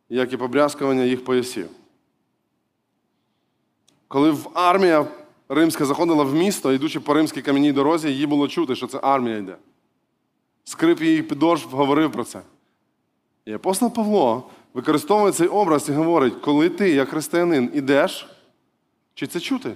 як 0.09 0.33
і 0.33 0.37
побрязкування 0.37 1.05
їх 1.05 1.25
поясів. 1.25 1.69
Коли 4.09 4.31
в 4.31 4.51
армія 4.55 5.07
римська 5.49 5.85
заходила 5.85 6.25
в 6.25 6.35
місто, 6.35 6.73
йдучи 6.73 7.01
по 7.01 7.15
римській 7.15 7.43
кам'яній 7.43 7.73
дорозі, 7.73 8.09
її 8.09 8.27
було 8.27 8.49
чути, 8.49 8.77
що 8.77 8.87
це 8.87 8.99
армія 9.03 9.37
йде. 9.37 9.57
Скрип 10.65 11.03
її 11.03 11.23
підошв 11.23 11.69
говорив 11.69 12.13
про 12.13 12.25
це. 12.25 12.43
І 13.45 13.53
апостол 13.53 13.95
Павло 13.95 14.51
використовує 14.75 15.33
цей 15.33 15.47
образ 15.47 15.89
і 15.89 15.93
говорить, 15.93 16.35
коли 16.41 16.69
ти, 16.69 16.91
як 16.91 17.09
християнин, 17.09 17.71
ідеш, 17.75 18.29
чи 19.15 19.27
це 19.27 19.41
чути? 19.41 19.75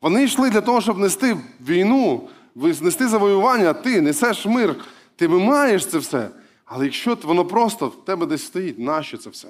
Вони 0.00 0.24
йшли 0.24 0.50
для 0.50 0.60
того, 0.60 0.80
щоб 0.80 0.98
нести 0.98 1.36
війну, 1.60 2.28
нести 2.54 3.08
завоювання, 3.08 3.72
ти 3.72 4.00
несеш 4.00 4.46
мир, 4.46 4.76
ти 5.16 5.28
маєш 5.28 5.86
це 5.86 5.98
все. 5.98 6.30
Але 6.64 6.84
якщо 6.84 7.18
воно 7.22 7.44
просто 7.44 7.88
в 7.88 8.04
тебе 8.04 8.26
десь 8.26 8.46
стоїть, 8.46 8.78
нащо 8.78 9.18
це 9.18 9.30
все? 9.30 9.48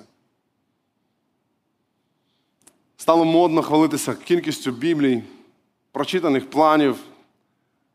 Стало 2.97 3.25
модно 3.25 3.63
хвалитися 3.63 4.15
кількістю 4.15 4.73
біблій, 4.73 5.23
прочитаних 5.93 6.51
планів, 6.51 6.97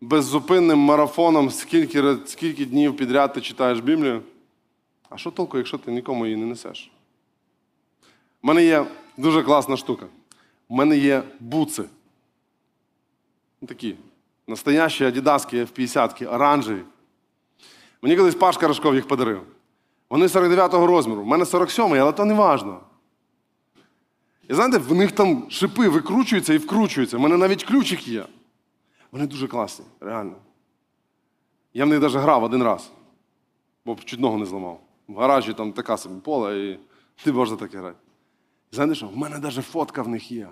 беззупинним 0.02 0.80
марафоном, 0.80 1.52
скільки, 1.52 2.18
скільки 2.26 2.66
днів 2.66 2.98
підряд 2.98 3.34
ти 3.34 3.42
читаєш 3.42 3.80
Біблію. 3.80 4.22
А 5.10 5.18
що 5.18 5.32
толку, 5.32 5.58
якщо 5.58 5.78
ти 5.78 5.92
нікому 5.92 6.26
її 6.26 6.38
не 6.38 6.46
несеш? 6.46 6.92
У 8.44 8.48
мене 8.48 8.66
є 8.66 8.86
дуже 9.18 9.44
класна 9.44 9.78
штука. 9.78 10.06
У 10.68 10.76
мене 10.76 10.98
є 10.98 11.24
буци. 11.40 11.84
Такі. 13.68 13.96
Настоящі 14.48 15.06
адідаски 15.06 15.64
F50, 15.64 16.34
оранжеві. 16.34 16.82
Мені 18.02 18.18
колись 18.18 18.36
Пашка 18.36 18.68
Рожков 18.68 18.96
їх 18.96 19.08
подарив. 19.08 19.42
Вони 20.10 20.26
49-го 20.26 20.88
розміру. 20.88 21.22
У 21.22 21.26
мене 21.26 21.44
47-й, 21.44 22.00
але 22.00 22.12
то 22.12 22.26
не 22.26 22.34
важно. 22.34 22.80
І 24.50 24.54
знаєте, 24.54 24.78
в 24.78 24.96
них 24.96 25.12
там 25.12 25.46
шипи 25.50 25.90
викручуються 25.90 26.54
і 26.54 26.58
вкручуються. 26.58 27.18
У 27.18 27.20
мене 27.20 27.38
навіть 27.38 27.64
ключик 27.64 28.08
є. 28.08 28.26
Вони 29.12 29.28
дуже 29.28 29.48
класні, 29.48 29.86
реально. 30.00 30.36
Я 31.74 31.86
в 31.86 31.88
них 31.88 32.02
навіть 32.02 32.16
грав 32.16 32.44
один 32.44 32.64
раз, 32.64 32.92
бо 33.86 33.98
чуть 34.06 34.20
ногу 34.20 34.38
не 34.38 34.46
зламав. 34.46 34.85
В 35.08 35.18
гаражі 35.18 35.54
там 35.54 35.74
така 35.74 35.98
собі 35.98 36.22
поле, 36.22 36.60
і 36.60 36.80
не 37.26 37.34
можна 37.34 37.58
таке 37.58 37.78
грати. 37.78 37.98
І 38.92 38.96
що? 38.96 39.08
В 39.08 39.18
мене 39.18 39.40
навіть 39.40 39.66
фотка 39.66 40.02
в 40.02 40.08
них 40.08 40.32
є. 40.32 40.50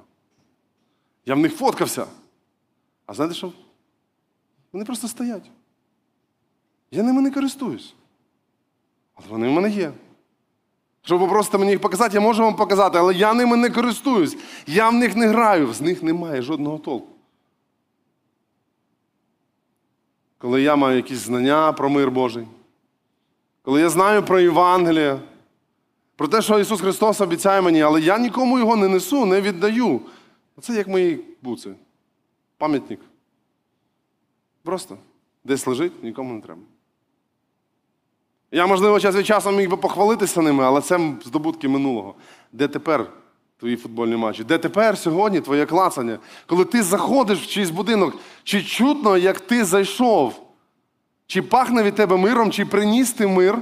Я 1.25 1.35
в 1.35 1.39
них 1.39 1.55
фоткався. 1.55 2.05
А 3.05 3.13
знаєте 3.13 3.35
що? 3.35 3.51
Вони 4.73 4.85
просто 4.85 5.07
стоять. 5.07 5.51
Я 6.91 7.03
ними 7.03 7.21
не 7.21 7.31
користуюсь. 7.31 7.93
Але 9.15 9.27
вони 9.27 9.47
в 9.47 9.51
мене 9.51 9.69
є. 9.69 9.93
Щоб 11.01 11.19
ви 11.19 11.27
просто 11.27 11.59
мені 11.59 11.71
їх 11.71 11.81
показати, 11.81 12.15
я 12.15 12.21
можу 12.21 12.43
вам 12.43 12.55
показати, 12.55 12.97
але 12.97 13.13
я 13.13 13.33
ними 13.33 13.57
не 13.57 13.69
користуюсь. 13.69 14.37
Я 14.67 14.89
в 14.89 14.93
них 14.93 15.15
не 15.15 15.27
граю, 15.27 15.73
з 15.73 15.81
них 15.81 16.03
немає 16.03 16.41
жодного 16.41 16.77
толку. 16.77 17.07
Коли 20.37 20.61
я 20.61 20.75
маю 20.75 20.95
якісь 20.95 21.17
знання 21.17 21.73
про 21.73 21.89
мир 21.89 22.11
Божий, 22.11 22.47
коли 23.63 23.81
я 23.81 23.89
знаю 23.89 24.23
про 24.23 24.39
Євангеліє, 24.39 25.19
про 26.15 26.27
те, 26.27 26.41
що 26.41 26.59
Ісус 26.59 26.81
Христос 26.81 27.21
обіцяє 27.21 27.61
мені, 27.61 27.81
але 27.81 28.01
я 28.01 28.17
нікому 28.17 28.59
його 28.59 28.75
не 28.75 28.87
несу, 28.87 29.25
не 29.25 29.41
віддаю. 29.41 30.01
Це 30.61 30.73
як 30.73 30.87
мої 30.87 31.19
буци. 31.41 31.75
Пам'ятник. 32.57 32.99
Просто 34.63 34.97
десь 35.43 35.67
лежить, 35.67 36.03
нікому 36.03 36.33
не 36.33 36.41
треба. 36.41 36.61
Я, 38.51 38.67
можливо, 38.67 38.99
час 38.99 39.15
від 39.15 39.25
часу 39.25 39.51
міг 39.51 39.69
би 39.69 39.77
похвалитися 39.77 40.41
ними, 40.41 40.63
але 40.63 40.81
це 40.81 41.13
здобутки 41.25 41.67
минулого. 41.67 42.15
Де 42.51 42.67
тепер 42.67 43.11
твої 43.59 43.75
футбольні 43.75 44.15
матчі? 44.15 44.43
Де 44.43 44.57
тепер 44.57 44.97
сьогодні 44.97 45.41
твоє 45.41 45.65
клацання? 45.65 46.19
Коли 46.45 46.65
ти 46.65 46.83
заходиш 46.83 47.39
в 47.39 47.47
чийсь 47.47 47.69
будинок, 47.69 48.15
чи 48.43 48.63
чутно, 48.63 49.17
як 49.17 49.39
ти 49.39 49.65
зайшов? 49.65 50.52
Чи 51.33 51.41
пахне 51.41 51.83
від 51.83 51.95
тебе 51.95 52.17
миром, 52.17 52.51
чи 52.51 52.65
приніс 52.65 53.13
ти 53.13 53.27
мир 53.27 53.59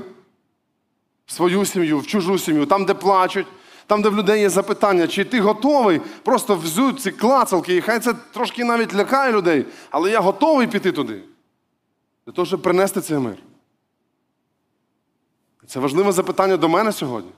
в 1.26 1.32
свою 1.32 1.66
сім'ю, 1.66 2.00
в 2.00 2.08
чужу 2.08 2.38
сім'ю, 2.38 2.66
там, 2.66 2.86
де 2.86 2.94
плачуть, 2.94 3.48
там, 3.86 4.02
де 4.02 4.10
в 4.10 4.16
людей 4.16 4.42
є 4.42 4.50
запитання, 4.50 5.08
чи 5.08 5.26
ти 5.26 5.42
готовий 5.42 6.02
просто 6.24 6.56
взути 6.56 7.00
ці 7.00 7.12
клацалки, 7.12 7.76
і 7.76 7.82
хай 7.82 8.00
це 8.00 8.14
трошки 8.14 8.64
навіть 8.64 8.96
лякає 8.96 9.32
людей, 9.32 9.66
але 9.90 10.12
я 10.12 10.20
готовий 10.20 10.68
піти 10.68 10.92
туди, 10.92 11.24
для 12.26 12.34
того, 12.34 12.46
щоб 12.46 12.62
принести 12.62 13.02
цей 13.02 13.18
мир. 13.18 13.38
Це 15.68 15.80
важливе 15.80 16.12
запитання 16.12 16.58
до 16.58 16.70
мене 16.70 16.92
сьогодні. 16.92 17.32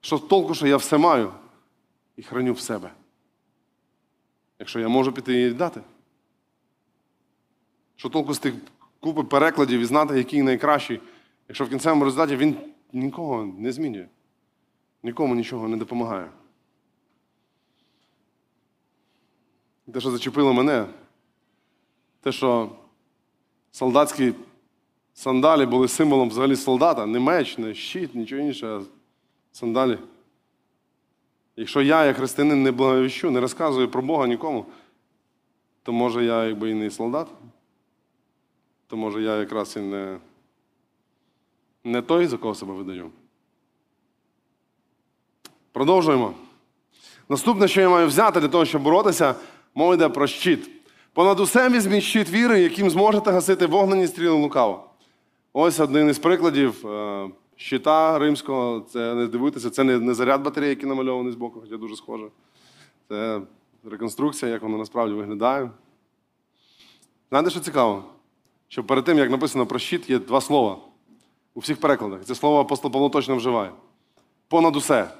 Що 0.00 0.18
толку, 0.18 0.54
що 0.54 0.66
я 0.66 0.76
все 0.76 0.98
маю 0.98 1.32
і 2.16 2.22
храню 2.22 2.52
в 2.52 2.60
себе? 2.60 2.90
Якщо 4.58 4.80
я 4.80 4.88
можу 4.88 5.12
піти 5.12 5.42
і 5.42 5.50
дати? 5.50 5.80
Що 7.96 8.08
толку 8.08 8.34
з 8.34 8.38
тих 8.38 8.54
купи 9.04 9.22
перекладів 9.24 9.80
і 9.80 9.84
знати, 9.84 10.18
який 10.18 10.42
найкращий, 10.42 11.00
якщо 11.48 11.64
в 11.64 11.68
кінцевому 11.68 12.04
результаті 12.04 12.36
він 12.36 12.56
нікого 12.92 13.44
не 13.58 13.72
змінює, 13.72 14.06
нікому 15.02 15.34
нічого 15.34 15.68
не 15.68 15.76
допомагає. 15.76 16.30
Те, 19.92 20.00
що 20.00 20.10
зачепило 20.10 20.52
мене, 20.52 20.86
те, 22.20 22.32
що 22.32 22.70
солдатський 23.70 24.34
Сандалі 25.14 25.66
були 25.66 25.88
символом 25.88 26.28
взагалі 26.28 26.56
солдата, 26.56 27.06
не 27.06 27.18
меч, 27.18 27.58
не 27.58 27.74
щит, 27.74 28.14
нічого 28.14 28.42
інше, 28.42 28.66
а 28.66 28.82
сандалі. 29.52 29.98
Якщо 31.56 31.82
я, 31.82 32.04
як 32.04 32.16
християнин, 32.16 32.62
не 32.62 32.72
благовіщу, 32.72 33.30
не 33.30 33.40
розказую 33.40 33.90
про 33.90 34.02
Бога 34.02 34.26
нікому, 34.26 34.66
то 35.82 35.92
може 35.92 36.24
я 36.24 36.44
якби 36.44 36.70
і 36.70 36.74
не 36.74 36.90
солдат, 36.90 37.28
то 38.86 38.96
може 38.96 39.22
я 39.22 39.36
якраз 39.36 39.76
і 39.76 39.80
не, 39.80 40.18
не 41.84 42.02
той, 42.02 42.26
за 42.26 42.36
кого 42.36 42.54
себе 42.54 42.72
видаю. 42.72 43.10
Продовжуємо. 45.72 46.34
Наступне, 47.28 47.68
що 47.68 47.80
я 47.80 47.88
маю 47.88 48.06
взяти 48.06 48.40
для 48.40 48.48
того, 48.48 48.64
щоб 48.64 48.82
боротися, 48.82 49.34
мова 49.74 49.94
йде 49.94 50.08
про 50.08 50.26
щит. 50.26 50.70
Понад 51.12 51.40
усе 51.40 51.68
візьміть 51.68 52.02
щит 52.02 52.30
віри, 52.30 52.60
яким 52.60 52.90
зможете 52.90 53.30
гасити 53.30 53.66
вогнені 53.66 54.06
стріли 54.06 54.36
лукаво. 54.36 54.90
Ось 55.52 55.80
один 55.80 56.08
із 56.08 56.18
прикладів 56.18 56.86
е, 56.86 57.30
щита 57.56 58.18
римського. 58.18 58.80
Це 58.80 59.14
не 59.14 59.26
дивуйтеся, 59.26 59.70
це 59.70 59.84
не, 59.84 59.98
не 59.98 60.14
заряд 60.14 60.42
батареї, 60.42 60.70
який 60.70 60.88
намальований 60.88 61.32
з 61.32 61.36
боку, 61.36 61.60
хоча 61.60 61.76
дуже 61.76 61.96
схоже. 61.96 62.26
Це 63.08 63.40
реконструкція, 63.84 64.52
як 64.52 64.62
воно 64.62 64.78
насправді 64.78 65.14
виглядає. 65.14 65.70
Знаєте, 67.30 67.50
що 67.50 67.60
цікаво? 67.60 68.04
Що 68.74 68.84
перед 68.84 69.04
тим, 69.04 69.18
як 69.18 69.30
написано 69.30 69.66
про 69.66 69.78
щит, 69.78 70.10
є 70.10 70.18
два 70.18 70.40
слова 70.40 70.78
у 71.54 71.60
всіх 71.60 71.80
перекладах. 71.80 72.24
Це 72.24 72.34
слово 72.34 72.60
апостол 72.60 72.90
Павло 72.90 73.10
точно 73.10 73.36
вживає. 73.36 73.72
Понад 74.48 74.76
усе. 74.76 75.10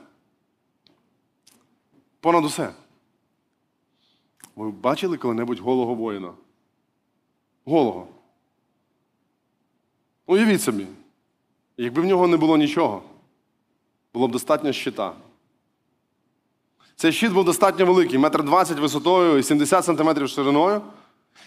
Понад 2.21 2.45
усе. 2.45 2.73
Ви 4.57 4.71
бачили 4.71 5.17
коли-небудь 5.17 5.59
голого 5.59 5.95
воїна? 5.95 6.33
Голого. 7.64 8.09
Уявіть 10.27 10.62
собі, 10.62 10.87
якби 11.77 12.03
в 12.03 12.05
нього 12.05 12.27
не 12.27 12.37
було 12.37 12.57
нічого, 12.57 13.03
було 14.14 14.29
б 14.29 14.33
достатньо 14.33 14.73
щита. 14.73 15.12
Цей 16.97 17.12
щит 17.12 17.33
був 17.33 17.45
достатньо 17.45 17.87
великий, 17.87 18.19
метр 18.19 18.45
двадцять 18.45 18.79
висотою 18.79 19.38
і 19.38 19.43
70 19.43 19.85
сантиметрів 19.85 20.29
шириною, 20.29 20.83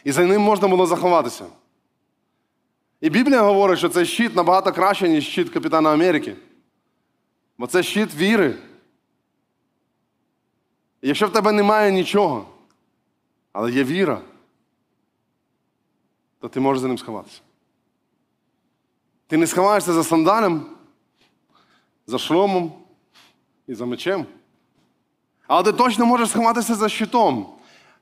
і 0.03 0.11
за 0.11 0.25
ним 0.25 0.41
можна 0.41 0.67
було 0.67 0.85
заховатися. 0.85 1.45
І 3.01 3.09
Біблія 3.09 3.41
говорить, 3.41 3.77
що 3.79 3.89
цей 3.89 4.05
щит 4.05 4.35
набагато 4.35 4.73
краще, 4.73 5.09
ніж 5.09 5.27
щит 5.27 5.49
Капітана 5.49 5.93
Америки. 5.93 6.35
Бо 7.57 7.67
це 7.67 7.83
щит 7.83 8.15
віри. 8.15 8.55
І 11.01 11.07
якщо 11.07 11.27
в 11.27 11.33
тебе 11.33 11.51
немає 11.51 11.91
нічого, 11.91 12.49
але 13.51 13.71
є 13.71 13.83
віра, 13.83 14.21
то 16.39 16.49
ти 16.49 16.59
можеш 16.59 16.81
за 16.81 16.87
ним 16.87 16.97
сховатися. 16.97 17.41
Ти 19.27 19.37
не 19.37 19.47
сховаєшся 19.47 19.93
за 19.93 20.03
сандалем, 20.03 20.65
за 22.07 22.17
шоломом 22.17 22.73
і 23.67 23.73
за 23.73 23.85
мечем. 23.85 24.25
Але 25.47 25.63
ти 25.63 25.73
точно 25.73 26.05
можеш 26.05 26.29
сховатися 26.29 26.75
за 26.75 26.89
щитом. 26.89 27.53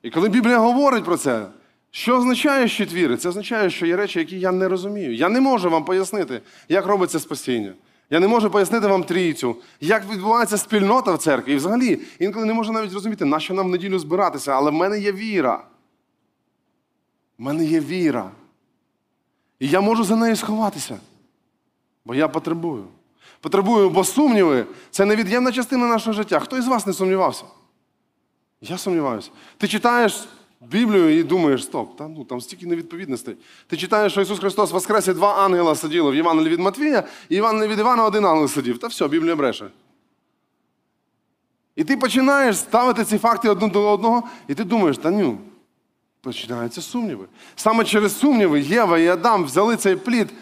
І 0.01 0.09
коли 0.09 0.29
Біблія 0.29 0.57
говорить 0.57 1.05
про 1.05 1.17
це, 1.17 1.47
що 1.95 2.17
означає 2.17 2.67
щит 2.67 2.93
віри? 2.93 3.17
Це 3.17 3.29
означає, 3.29 3.69
що 3.69 3.85
є 3.85 3.95
речі, 3.95 4.19
які 4.19 4.39
я 4.39 4.51
не 4.51 4.67
розумію. 4.67 5.15
Я 5.15 5.29
не 5.29 5.41
можу 5.41 5.69
вам 5.69 5.85
пояснити, 5.85 6.41
як 6.69 6.85
робиться 6.85 7.19
спасіння. 7.19 7.73
Я 8.09 8.19
не 8.19 8.27
можу 8.27 8.49
пояснити 8.49 8.87
вам 8.87 9.03
трійцю, 9.03 9.55
як 9.81 10.11
відбувається 10.11 10.57
спільнота 10.57 11.13
в 11.13 11.17
церкві. 11.17 11.53
І 11.53 11.55
взагалі, 11.55 11.99
інколи 12.19 12.45
не 12.45 12.53
можу 12.53 12.71
навіть 12.71 12.91
зрозуміти, 12.91 13.25
на 13.25 13.39
що 13.39 13.53
нам 13.53 13.67
в 13.67 13.69
неділю 13.69 13.99
збиратися, 13.99 14.51
але 14.51 14.71
в 14.71 14.73
мене 14.73 14.99
є 14.99 15.11
віра. 15.11 15.63
В 17.37 17.41
мене 17.41 17.65
є 17.65 17.79
віра. 17.79 18.31
І 19.59 19.67
я 19.67 19.81
можу 19.81 20.03
за 20.03 20.15
нею 20.15 20.35
сховатися. 20.35 20.97
Бо 22.05 22.15
я 22.15 22.27
потребую. 22.27 22.85
Потребую, 23.39 23.89
бо 23.89 24.03
сумніви 24.03 24.65
це 24.91 25.05
невід'ємна 25.05 25.51
частина 25.51 25.87
нашого 25.87 26.13
життя. 26.13 26.39
Хто 26.39 26.57
із 26.57 26.67
вас 26.67 26.87
не 26.87 26.93
сумнівався? 26.93 27.43
Я 28.61 28.77
сумніваюся. 28.77 29.29
Ти 29.57 29.67
читаєш 29.67 30.27
Біблію 30.71 31.19
і 31.19 31.23
думаєш, 31.23 31.63
стоп, 31.63 31.97
та, 31.97 32.07
ну, 32.07 32.23
там 32.23 32.41
стільки 32.41 32.65
невідповідностей. 32.65 33.35
Ти 33.67 33.77
читаєш, 33.77 34.11
що 34.11 34.21
Ісус 34.21 34.39
Христос 34.39 34.71
воскрес 34.71 35.07
і 35.07 35.13
два 35.13 35.45
ангела 35.45 35.75
сиділи 35.75 36.11
в 36.11 36.15
Євангелії 36.15 36.51
від 36.51 36.59
Матвія, 36.59 37.03
і 37.29 37.35
Євангелії 37.35 37.71
від 37.71 37.79
Івана 37.79 38.05
один 38.05 38.25
ангел 38.25 38.47
сидів. 38.47 38.77
Та 38.77 38.87
все, 38.87 39.07
Біблія 39.07 39.35
бреше. 39.35 39.67
І 41.75 41.83
ти 41.83 41.97
починаєш 41.97 42.57
ставити 42.57 43.05
ці 43.05 43.17
факти 43.17 43.49
один 43.49 43.69
до 43.69 43.89
одного, 43.89 44.23
і 44.47 44.55
ти 44.55 44.63
думаєш, 44.63 44.97
та 44.97 45.11
ну, 45.11 45.37
починаються 46.21 46.81
сумніви. 46.81 47.25
Саме 47.55 47.83
через 47.83 48.19
сумніви 48.19 48.61
Єва 48.61 48.97
і 48.97 49.07
Адам 49.07 49.45
взяли 49.45 49.75
цей 49.75 49.95
плід 49.95 50.33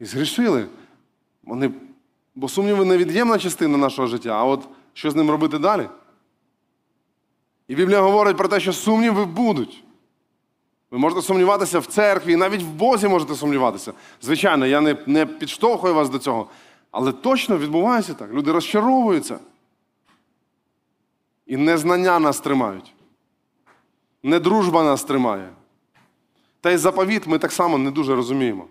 і 0.00 0.04
згрішили. 0.04 0.66
Вони, 1.44 1.70
бо 2.34 2.48
сумніви 2.48 2.84
невід'ємна 2.84 3.38
частина 3.38 3.78
нашого 3.78 4.08
життя, 4.08 4.30
а 4.30 4.44
от 4.44 4.68
що 4.92 5.10
з 5.10 5.16
ним 5.16 5.30
робити 5.30 5.58
далі? 5.58 5.88
І 7.68 7.74
Біблія 7.74 8.00
говорить 8.00 8.36
про 8.36 8.48
те, 8.48 8.60
що 8.60 8.72
сумніви 8.72 9.24
будуть. 9.24 9.84
Ви 10.90 10.98
можете 10.98 11.22
сумніватися 11.22 11.78
в 11.78 11.86
церкві, 11.86 12.32
і 12.32 12.36
навіть 12.36 12.62
в 12.62 12.68
Бозі 12.68 13.08
можете 13.08 13.34
сумніватися. 13.34 13.92
Звичайно, 14.22 14.66
я 14.66 14.80
не, 14.80 14.96
не 15.06 15.26
підштовхую 15.26 15.94
вас 15.94 16.10
до 16.10 16.18
цього, 16.18 16.46
але 16.90 17.12
точно 17.12 17.58
відбувається 17.58 18.14
так. 18.14 18.32
Люди 18.32 18.52
розчаровуються. 18.52 19.38
І 21.46 21.56
незнання 21.56 22.18
нас 22.18 22.40
тримають. 22.40 22.92
Не 24.22 24.38
дружба 24.40 24.84
нас 24.84 25.04
тримає. 25.04 25.48
Та 26.60 26.70
й 26.70 26.76
заповіт 26.76 27.26
ми 27.26 27.38
так 27.38 27.52
само 27.52 27.78
не 27.78 27.90
дуже 27.90 28.14
розуміємо. 28.14 28.66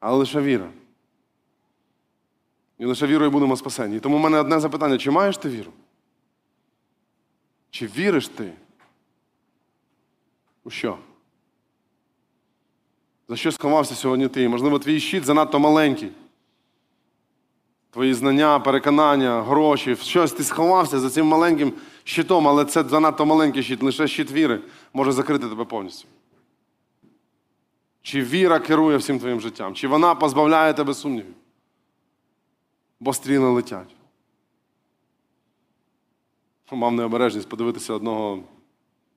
Але 0.00 0.16
лише 0.16 0.40
віра. 0.40 0.68
І 2.78 2.84
лише 2.84 3.06
вірою 3.06 3.30
будемо 3.30 3.56
спасені. 3.56 3.96
І 3.96 4.00
тому 4.00 4.16
в 4.16 4.20
мене 4.20 4.38
одне 4.38 4.60
запитання: 4.60 4.98
чи 4.98 5.10
маєш 5.10 5.38
ти 5.38 5.48
віру? 5.48 5.72
Чи 7.78 7.86
віриш 7.86 8.28
ти? 8.28 8.52
У 10.64 10.70
що? 10.70 10.98
За 13.28 13.36
що 13.36 13.52
сховався 13.52 13.94
сьогодні 13.94 14.28
ти? 14.28 14.48
Можливо, 14.48 14.78
твій 14.78 15.00
щит 15.00 15.24
занадто 15.24 15.58
маленький. 15.58 16.12
Твої 17.90 18.14
знання, 18.14 18.60
переконання, 18.60 19.42
гроші, 19.42 19.96
щось 19.96 20.32
ти 20.32 20.44
сховався 20.44 21.00
за 21.00 21.10
цим 21.10 21.26
маленьким 21.26 21.72
щитом, 22.04 22.48
але 22.48 22.64
це 22.64 22.84
занадто 22.84 23.26
маленький 23.26 23.62
щит, 23.62 23.82
лише 23.82 24.08
щит 24.08 24.32
віри 24.32 24.60
може 24.92 25.12
закрити 25.12 25.48
тебе 25.48 25.64
повністю. 25.64 26.08
Чи 28.02 28.22
віра 28.22 28.58
керує 28.58 28.96
всім 28.96 29.18
твоїм 29.18 29.40
життям? 29.40 29.74
Чи 29.74 29.88
вона 29.88 30.14
позбавляє 30.14 30.74
тебе 30.74 30.94
сумнівів? 30.94 31.34
Бо 33.00 33.12
стріли 33.12 33.48
летять. 33.48 33.97
Мав 36.70 36.92
необережність 36.92 37.48
подивитися 37.48 37.94
одного 37.94 38.42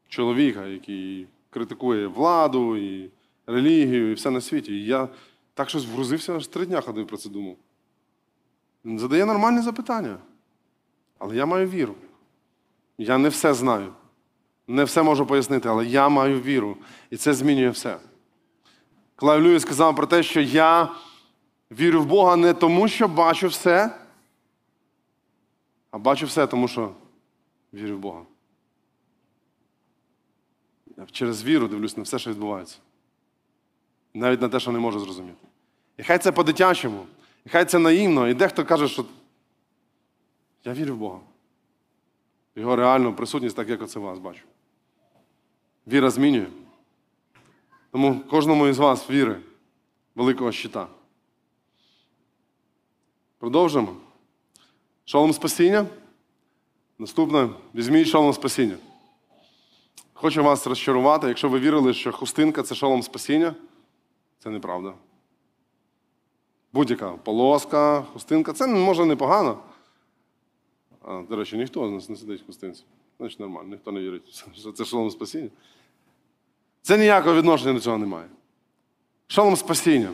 чоловіка, 0.07 0.65
який 0.65 1.27
критикує 1.49 2.07
владу 2.07 2.77
і 2.77 3.09
релігію, 3.47 4.11
і 4.11 4.13
все 4.13 4.29
на 4.31 4.41
світі. 4.41 4.73
І 4.73 4.85
я 4.85 5.09
так 5.53 5.69
щось 5.69 5.85
вгрузився, 5.85 6.35
аж 6.35 6.47
три 6.47 6.65
дня 6.65 6.81
ходив 6.81 7.07
про 7.07 7.17
це 7.17 7.29
думав. 7.29 7.55
Він 8.85 8.99
задає 8.99 9.25
нормальні 9.25 9.61
запитання. 9.61 10.17
Але 11.19 11.35
я 11.35 11.45
маю 11.45 11.69
віру. 11.69 11.95
Я 12.97 13.17
не 13.17 13.29
все 13.29 13.53
знаю. 13.53 13.93
Не 14.67 14.83
все 14.83 15.03
можу 15.03 15.25
пояснити, 15.25 15.69
але 15.69 15.85
я 15.85 16.09
маю 16.09 16.41
віру. 16.41 16.77
І 17.09 17.17
це 17.17 17.33
змінює 17.33 17.69
все. 17.69 17.97
Клайв 19.15 19.43
Льюіс 19.43 19.61
сказав 19.61 19.95
про 19.95 20.07
те, 20.07 20.23
що 20.23 20.41
я 20.41 20.89
вірю 21.71 22.01
в 22.01 22.05
Бога 22.05 22.35
не 22.35 22.53
тому, 22.53 22.87
що 22.87 23.07
бачу 23.07 23.47
все, 23.47 23.95
а 25.91 25.97
бачу 25.97 26.25
все, 26.25 26.47
тому 26.47 26.67
що 26.67 26.91
вірю 27.73 27.95
в 27.95 27.99
Бога. 27.99 28.25
Я 30.97 31.05
через 31.05 31.43
віру 31.43 31.67
дивлюсь 31.67 31.97
на 31.97 32.03
все, 32.03 32.19
що 32.19 32.29
відбувається. 32.29 32.77
Навіть 34.13 34.41
на 34.41 34.49
те, 34.49 34.59
що 34.59 34.71
не 34.71 34.79
можу 34.79 34.99
зрозуміти. 34.99 35.47
І 35.97 36.03
хай 36.03 36.19
це 36.19 36.31
по-дитячому, 36.31 37.05
і 37.45 37.49
хай 37.49 37.65
це 37.65 37.79
наївно, 37.79 38.27
і 38.27 38.33
дехто 38.33 38.65
каже, 38.65 38.87
що 38.87 39.05
я 40.63 40.73
вірю 40.73 40.93
в 40.93 40.97
Бога. 40.97 41.19
Його 42.55 42.75
реальну 42.75 43.15
присутність, 43.15 43.55
так 43.55 43.69
як 43.69 43.81
оце 43.81 43.99
вас 43.99 44.19
бачу. 44.19 44.43
Віра 45.87 46.09
змінює. 46.09 46.47
Тому 47.91 48.19
кожному 48.19 48.67
із 48.67 48.77
вас 48.77 49.09
віри 49.09 49.39
великого 50.15 50.51
щита. 50.51 50.87
Продовжимо. 53.37 53.95
Шолом 55.05 55.33
спасіння. 55.33 55.85
Наступне 57.01 57.49
візьміть 57.75 58.07
шолом 58.07 58.33
спасіння. 58.33 58.75
Хочу 60.13 60.43
вас 60.43 60.67
розчарувати, 60.67 61.27
якщо 61.27 61.49
ви 61.49 61.59
вірили, 61.59 61.93
що 61.93 62.11
хустинка 62.11 62.63
це 62.63 62.75
шолом 62.75 63.03
спасіння, 63.03 63.55
це 64.39 64.49
неправда. 64.49 64.93
Будь-яка 66.73 67.11
полоска, 67.11 68.01
хустинка 68.01 68.53
це 68.53 68.67
може 68.67 69.05
непогано. 69.05 69.57
А, 71.01 71.21
до 71.29 71.35
речі, 71.35 71.57
ніхто 71.57 71.89
з 71.89 71.91
нас 71.91 72.09
не 72.09 72.15
сидить 72.15 72.41
в 72.41 72.45
хустинці. 72.45 72.83
Значить, 73.19 73.39
нормально, 73.39 73.69
ніхто 73.69 73.91
не 73.91 73.99
вірить, 73.99 74.43
що 74.55 74.71
це 74.71 74.85
шолом 74.85 75.11
спасіння. 75.11 75.49
Це 76.81 76.97
ніякого 76.97 77.35
відношення 77.35 77.73
до 77.73 77.79
цього 77.79 77.97
немає. 77.97 78.27
Шолом 79.27 79.55
спасіння. 79.55 80.09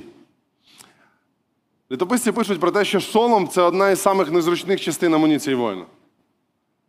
Літописці 1.91 2.31
пишуть 2.31 2.59
про 2.59 2.71
те, 2.71 2.85
що 2.85 2.99
шолом 2.99 3.47
це 3.47 3.61
одна 3.61 3.89
із 3.89 4.01
самих 4.01 4.31
незручних 4.31 4.81
частин 4.81 5.13
амуніції 5.13 5.55
воїна. 5.55 5.85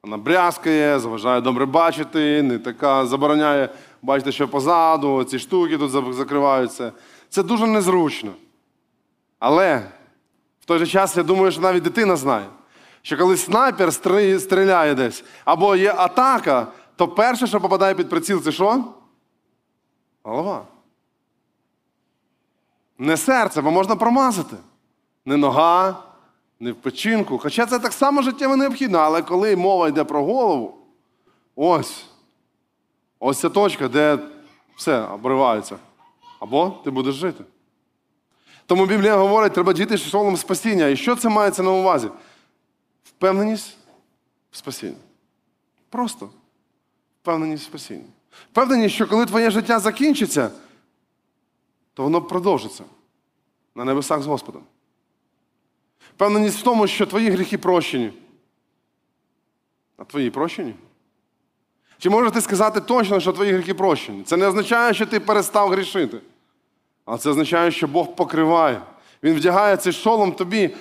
Вона 0.09 0.23
брязкає, 0.23 0.99
заважає 0.99 1.41
добре 1.41 1.67
бачити, 1.67 2.43
не 2.43 2.59
така 2.59 3.07
забороняє 3.07 3.69
бачити, 4.03 4.33
що 4.33 4.49
позаду, 4.49 5.25
ці 5.25 5.39
штуки 5.39 5.79
тут 5.79 6.15
закриваються. 6.15 6.93
Це 7.29 7.43
дуже 7.43 7.67
незручно. 7.67 8.33
Але 9.39 9.83
в 10.61 10.65
той 10.65 10.79
же 10.79 10.87
час 10.87 11.17
я 11.17 11.23
думаю, 11.23 11.53
що 11.53 11.61
навіть 11.61 11.83
дитина 11.83 12.17
знає, 12.17 12.47
що 13.03 13.19
коли 13.19 13.37
снайпер 13.37 13.93
стріляє 14.41 14.95
десь 14.95 15.25
або 15.45 15.77
є 15.77 15.95
атака, 15.97 16.67
то 16.97 17.09
перше, 17.09 17.47
що 17.47 17.61
попадає 17.61 17.95
під 17.95 18.09
приціл, 18.09 18.43
це 18.43 18.53
що? 18.53 18.85
Голова. 20.23 20.65
Не 22.99 23.17
серце, 23.17 23.63
бо 23.63 23.71
можна 23.71 23.97
промазати. 23.97 24.57
Не 25.25 25.37
нога, 25.37 25.97
не 26.61 26.73
в 26.73 26.77
печінку. 26.77 27.39
Хоча 27.39 27.67
це 27.67 27.79
так 27.79 27.93
само 27.93 28.23
життєво 28.23 28.57
необхідно, 28.57 28.99
але 28.99 29.23
коли 29.23 29.57
мова 29.57 29.89
йде 29.89 30.05
про 30.05 30.25
голову, 30.25 30.79
ось. 31.57 32.05
Ось 33.21 33.39
ця 33.39 33.49
точка, 33.49 33.89
де 33.89 34.19
все 34.77 35.01
обривається. 35.01 35.77
Або 36.41 36.81
ти 36.85 36.91
будеш 36.91 37.15
жити. 37.15 37.45
Тому 38.67 38.87
Біблія 38.87 39.17
говорить, 39.17 39.53
треба 39.53 39.73
діти 39.73 39.99
шолом 39.99 40.37
спасіння. 40.37 40.87
І 40.87 40.97
що 40.97 41.17
це 41.17 41.29
мається 41.29 41.63
на 41.63 41.71
увазі? 41.71 42.09
Впевненість 43.05 43.77
в 44.51 44.57
спасінні. 44.57 44.97
Просто 45.91 46.31
впевненість 47.23 47.63
в 47.63 47.67
спасінні. 47.67 48.07
Впевненість, 48.53 48.95
що 48.95 49.07
коли 49.07 49.27
твоє 49.27 49.51
життя 49.51 49.79
закінчиться, 49.79 50.51
то 51.95 52.03
воно 52.03 52.23
продовжиться 52.23 52.85
на 53.75 53.85
небесах 53.85 54.23
з 54.23 54.27
Господом. 54.27 54.63
Впевненість 56.19 56.59
в 56.59 56.63
тому, 56.63 56.87
що 56.87 57.07
твої 57.07 57.31
гріхи 57.31 57.59
прощені. 57.59 58.13
А 59.97 60.05
твої 60.05 60.31
прощені? 60.31 60.75
Чи 61.99 62.11
можеш 62.11 62.33
ти 62.33 62.41
сказати 62.41 62.81
точно, 62.81 63.21
що 63.21 63.33
твої 63.33 63.53
гріхи 63.53 63.75
прощені? 63.75 64.23
Це 64.23 64.37
не 64.37 64.47
означає, 64.47 64.95
що 64.95 65.07
ти 65.07 65.21
перестав 65.21 65.69
грішити. 65.69 66.21
А 67.05 67.19
це 67.19 67.31
означає, 67.31 67.71
що 67.71 67.89
Бог 67.89 68.15
покриває. 68.17 68.83
Він 69.23 69.35
вдягає 69.35 69.77
цей 69.77 69.93
шолом 69.93 70.33
тобі, 70.33 70.75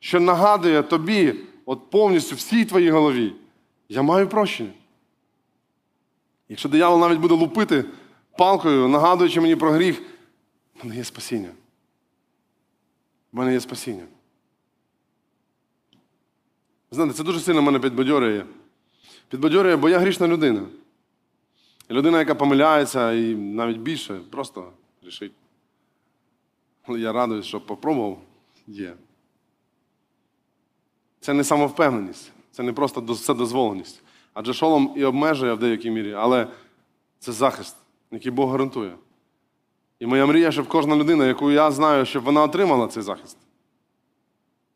що 0.00 0.20
нагадує 0.20 0.82
тобі, 0.82 1.34
от 1.66 1.90
повністю 1.90 2.36
всій 2.36 2.64
твоїй 2.64 2.90
голові. 2.90 3.32
Я 3.88 4.02
маю 4.02 4.28
прощення. 4.28 4.72
Якщо 6.48 6.68
диявол 6.68 7.00
навіть 7.00 7.20
буде 7.20 7.34
лупити 7.34 7.84
палкою, 8.38 8.88
нагадуючи 8.88 9.40
мені 9.40 9.56
про 9.56 9.70
гріх, 9.70 10.02
в 10.74 10.84
мене 10.84 10.96
є 10.96 11.04
спасіння. 11.04 11.50
В 13.32 13.36
мене 13.36 13.52
є 13.52 13.60
спасіння. 13.60 14.04
Знаєте, 16.90 17.16
це 17.16 17.22
дуже 17.24 17.40
сильно 17.40 17.62
мене 17.62 17.78
підбадьорює. 17.78 18.44
Підбадьорює, 19.28 19.76
бо 19.76 19.88
я 19.88 19.98
грішна 19.98 20.28
людина. 20.28 20.66
Людина, 21.90 22.18
яка 22.18 22.34
помиляється, 22.34 23.12
і 23.12 23.34
навіть 23.34 23.76
більше, 23.78 24.20
просто 24.30 24.72
грішить. 25.02 25.32
Але 26.82 27.00
я 27.00 27.12
радуюсь, 27.12 27.46
що 27.46 27.60
попробував, 27.60 28.18
є. 28.66 28.94
Це 31.20 31.32
не 31.32 31.44
самовпевненість, 31.44 32.32
це 32.50 32.62
не 32.62 32.72
просто 32.72 33.00
до- 33.00 33.34
дозволеність. 33.34 34.02
Адже 34.34 34.54
шолом 34.54 34.94
і 34.96 35.04
обмежує 35.04 35.52
в 35.54 35.58
деякій 35.58 35.90
мірі, 35.90 36.12
але 36.12 36.48
це 37.18 37.32
захист, 37.32 37.76
який 38.10 38.32
Бог 38.32 38.50
гарантує. 38.50 38.96
І 39.98 40.06
моя 40.06 40.26
мрія, 40.26 40.52
щоб 40.52 40.68
кожна 40.68 40.96
людина, 40.96 41.26
яку 41.26 41.50
я 41.50 41.70
знаю, 41.70 42.06
щоб 42.06 42.24
вона 42.24 42.42
отримала 42.42 42.88
цей 42.88 43.02
захист, 43.02 43.36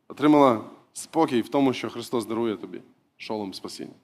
отримала 0.08 0.60
спокій 0.92 1.40
в 1.40 1.48
тому, 1.48 1.72
що 1.72 1.90
Христос 1.90 2.26
дарує 2.26 2.56
тобі 2.56 2.80
шолом 3.16 3.54
спасіння. 3.54 3.94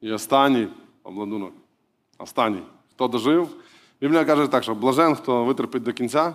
І 0.00 0.12
останній 0.12 0.68
обладунок. 1.02 1.52
Останній. 2.18 2.62
Хто 2.90 3.08
дожив? 3.08 3.56
Біблія 4.00 4.24
каже 4.24 4.48
так, 4.48 4.62
що 4.62 4.74
блажен, 4.74 5.14
хто 5.14 5.44
витерпить 5.44 5.82
до 5.82 5.92
кінця, 5.92 6.34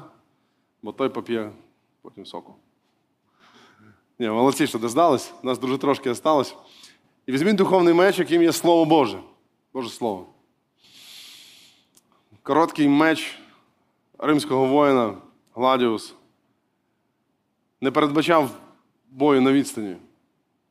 бо 0.81 0.91
той 0.91 1.09
поп'є 1.09 1.51
потім 2.01 2.25
соку. 2.25 2.55
Ні, 4.19 4.29
молодці, 4.29 4.67
що 4.67 4.79
дождались. 4.79 5.33
Нас 5.43 5.59
дуже 5.59 5.77
трошки 5.77 6.09
осталось. 6.09 6.55
І 7.25 7.31
візьміть 7.31 7.55
духовний 7.55 7.93
меч, 7.93 8.19
яким 8.19 8.41
є 8.41 8.53
Слово 8.53 8.85
Боже. 8.85 9.19
Боже 9.73 9.89
Слово. 9.89 10.25
Короткий 12.43 12.87
меч 12.87 13.39
римського 14.17 14.65
воїна 14.65 15.17
Гладіус 15.55 16.15
не 17.81 17.91
передбачав 17.91 18.51
бою 19.11 19.41
на 19.41 19.51
відстані. 19.51 19.95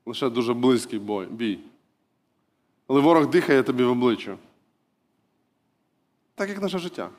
Лише 0.07 0.31
дуже 0.31 0.55
близький 0.55 0.99
бой, 0.99 1.27
бій. 1.27 1.59
Але 2.87 3.01
ворог 3.01 3.31
дихає 3.31 3.63
тобі 3.63 3.85
в 3.85 3.91
обличчя. 3.91 4.37
Так 6.35 6.49
як 6.49 6.63
наше 6.63 6.79
життя. 6.79 7.11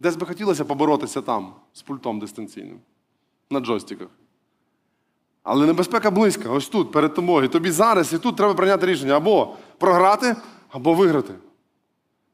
Десь 0.00 0.16
би 0.16 0.26
хотілося 0.26 0.64
поборотися 0.64 1.22
там, 1.22 1.54
з 1.72 1.82
пультом 1.82 2.18
дистанційним, 2.18 2.80
на 3.50 3.60
джойстиках. 3.60 4.08
Але 5.42 5.66
небезпека 5.66 6.10
близька, 6.10 6.50
ось 6.50 6.68
тут, 6.68 6.92
перед 6.92 7.14
тобою. 7.14 7.48
Тобі 7.48 7.70
зараз 7.70 8.12
і 8.12 8.18
тут 8.18 8.36
треба 8.36 8.54
прийняти 8.54 8.86
рішення 8.86 9.16
або 9.16 9.56
програти, 9.78 10.36
або 10.70 10.94
виграти. 10.94 11.34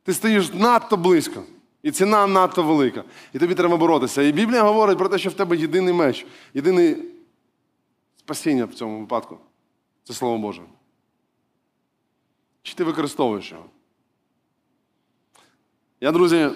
Ти 0.02 0.14
стоїш 0.14 0.54
надто 0.54 0.96
близько, 0.96 1.42
і 1.88 1.90
ціна 1.90 2.26
надто 2.26 2.62
велика. 2.62 3.04
І 3.32 3.38
тобі 3.38 3.54
треба 3.54 3.76
боротися. 3.76 4.22
І 4.22 4.32
Біблія 4.32 4.62
говорить 4.62 4.98
про 4.98 5.08
те, 5.08 5.18
що 5.18 5.30
в 5.30 5.32
тебе 5.32 5.56
єдиний 5.56 5.94
меч, 5.94 6.26
єдине 6.54 6.96
спасіння 8.16 8.64
в 8.64 8.74
цьому 8.74 9.00
випадку 9.00 9.38
це 10.04 10.14
Слово 10.14 10.38
Боже. 10.38 10.62
Чи 12.62 12.74
ти 12.74 12.84
використовуєш 12.84 13.50
його? 13.52 13.64
Я, 16.00 16.12
друзі, 16.12 16.48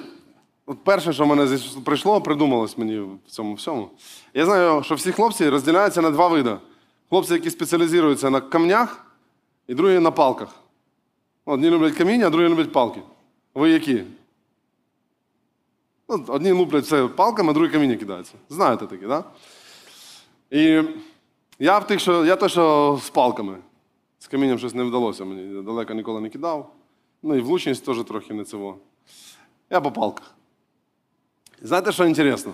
от 0.66 0.84
перше, 0.84 1.12
що 1.12 1.24
в 1.24 1.26
мене 1.26 1.46
зі- 1.46 1.80
прийшло, 1.80 2.20
придумалось 2.20 2.78
мені 2.78 2.98
в 2.98 3.18
цьому 3.26 3.54
всьому. 3.54 3.90
Я 4.34 4.44
знаю, 4.44 4.82
що 4.82 4.94
всі 4.94 5.12
хлопці 5.12 5.48
розділяються 5.48 6.02
на 6.02 6.10
два 6.10 6.28
види. 6.28 6.56
Хлопці, 7.08 7.32
які 7.32 7.50
спеціалізуються 7.50 8.30
на 8.30 8.40
камнях, 8.40 9.06
і 9.66 9.74
другі 9.74 9.98
на 9.98 10.10
палках. 10.10 10.54
Одні 11.44 11.70
люблять 11.70 11.94
каміння, 11.94 12.26
а 12.26 12.30
другі 12.30 12.48
люблять 12.48 12.72
палки. 12.72 13.00
Ви 13.54 13.70
які? 13.70 14.04
Ну, 16.08 16.24
одні 16.28 16.52
луплять 16.52 16.84
все 16.84 17.08
палками, 17.08 17.50
а 17.50 17.54
другі 17.54 17.72
каміння 17.72 17.96
кидаються. 17.96 18.34
Знаєте 18.48 18.86
такі, 18.86 19.06
так? 19.06 19.24
Да? 20.50 20.56
І 20.58 20.82
я 21.58 21.78
в 21.78 21.86
тих, 21.86 22.00
що 22.00 22.24
я 22.24 22.36
той, 22.36 22.48
що 22.48 22.98
з 23.02 23.10
палками. 23.10 23.58
З 24.18 24.26
камінням 24.26 24.58
щось 24.58 24.74
не 24.74 24.84
вдалося 24.84 25.24
мені. 25.24 25.62
Далеко 25.62 25.94
ніколи 25.94 26.20
не 26.20 26.28
кидав. 26.28 26.74
Ну 27.22 27.34
і 27.34 27.40
влучність 27.40 27.84
теж 27.84 28.04
трохи 28.04 28.34
не 28.34 28.44
цього. 28.44 28.76
Я 29.70 29.80
по 29.80 29.92
палках. 29.92 30.34
Знаєте, 31.62 31.92
що 31.92 32.06
інтересно? 32.06 32.52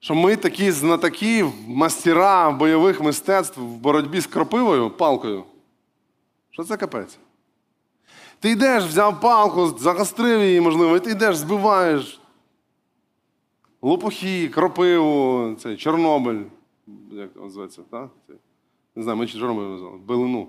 Що 0.00 0.14
ми 0.14 0.36
такі 0.36 0.70
знатоки, 0.70 1.50
мастера 1.66 2.50
бойових 2.50 3.00
мистецтв 3.00 3.60
в 3.60 3.76
боротьбі 3.76 4.20
з 4.20 4.26
кропивою, 4.26 4.90
палкою. 4.90 5.44
Що 6.50 6.64
це 6.64 6.76
капець? 6.76 7.18
Ти 8.40 8.50
йдеш, 8.50 8.84
взяв 8.84 9.20
палку, 9.20 9.66
загострив 9.66 10.40
її, 10.40 10.60
можливо, 10.60 10.96
і 10.96 11.00
ти 11.00 11.10
йдеш, 11.10 11.36
збиваєш 11.36 12.20
лопухи, 13.84 14.48
кропиву, 14.48 15.54
цей, 15.54 15.76
Чорнобиль. 15.76 16.42
Як 17.10 17.36
він 17.36 17.42
називається, 17.42 17.82
так? 17.90 18.10
Не 18.96 19.02
знаю, 19.02 19.18
ми 19.18 19.26
чи 19.26 19.38
Чорнобиль 19.38 19.62
називали, 19.62 19.98
билину. 19.98 20.48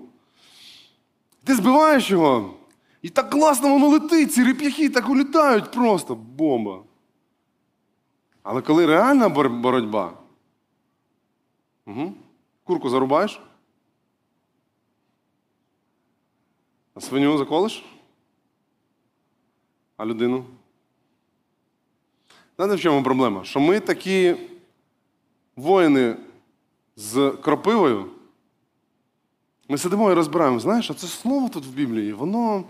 Ти 1.44 1.54
збиваєш 1.54 2.10
його, 2.10 2.54
і 3.02 3.08
так 3.08 3.30
класно 3.30 3.68
воно 3.68 3.88
летить, 3.88 4.32
ці 4.32 4.44
реп'яхи 4.44 4.88
так 4.88 5.08
улітають 5.08 5.70
просто. 5.70 6.14
Бомба. 6.14 6.82
Але 8.42 8.62
коли 8.62 8.86
реальна 8.86 9.28
боротьба, 9.28 10.12
угу. 11.86 12.12
курку 12.64 12.88
зарубаєш, 12.88 13.40
а 16.96 17.00
свиню 17.00 17.38
заколиш, 17.38 17.84
а 19.96 20.06
людину. 20.06 20.44
Знаєте, 22.56 22.76
в 22.76 22.80
чому 22.80 23.02
проблема? 23.02 23.44
Що 23.44 23.60
ми 23.60 23.80
такі 23.80 24.36
воїни 25.56 26.16
з 26.96 27.30
кропивою, 27.42 28.06
ми 29.68 29.78
сидимо 29.78 30.10
і 30.10 30.14
розбираємо, 30.14 30.60
знаєш, 30.60 30.90
а 30.90 30.94
це 30.94 31.06
слово 31.06 31.48
тут 31.48 31.66
в 31.66 31.70
Біблії, 31.70 32.12
воно 32.12 32.64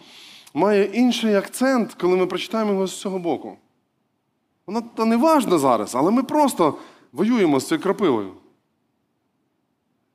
має 0.54 0.84
інший 0.84 1.34
акцент, 1.34 1.94
коли 1.94 2.16
ми 2.16 2.26
прочитаємо 2.26 2.72
його 2.72 2.86
з 2.86 3.00
цього 3.00 3.18
боку. 3.18 3.56
Воно 4.66 4.82
то 4.94 5.04
не 5.04 5.16
важно 5.16 5.58
зараз, 5.58 5.94
але 5.94 6.10
ми 6.10 6.22
просто 6.22 6.78
воюємо 7.12 7.60
з 7.60 7.68
цією 7.68 7.82
кропивою. 7.82 8.32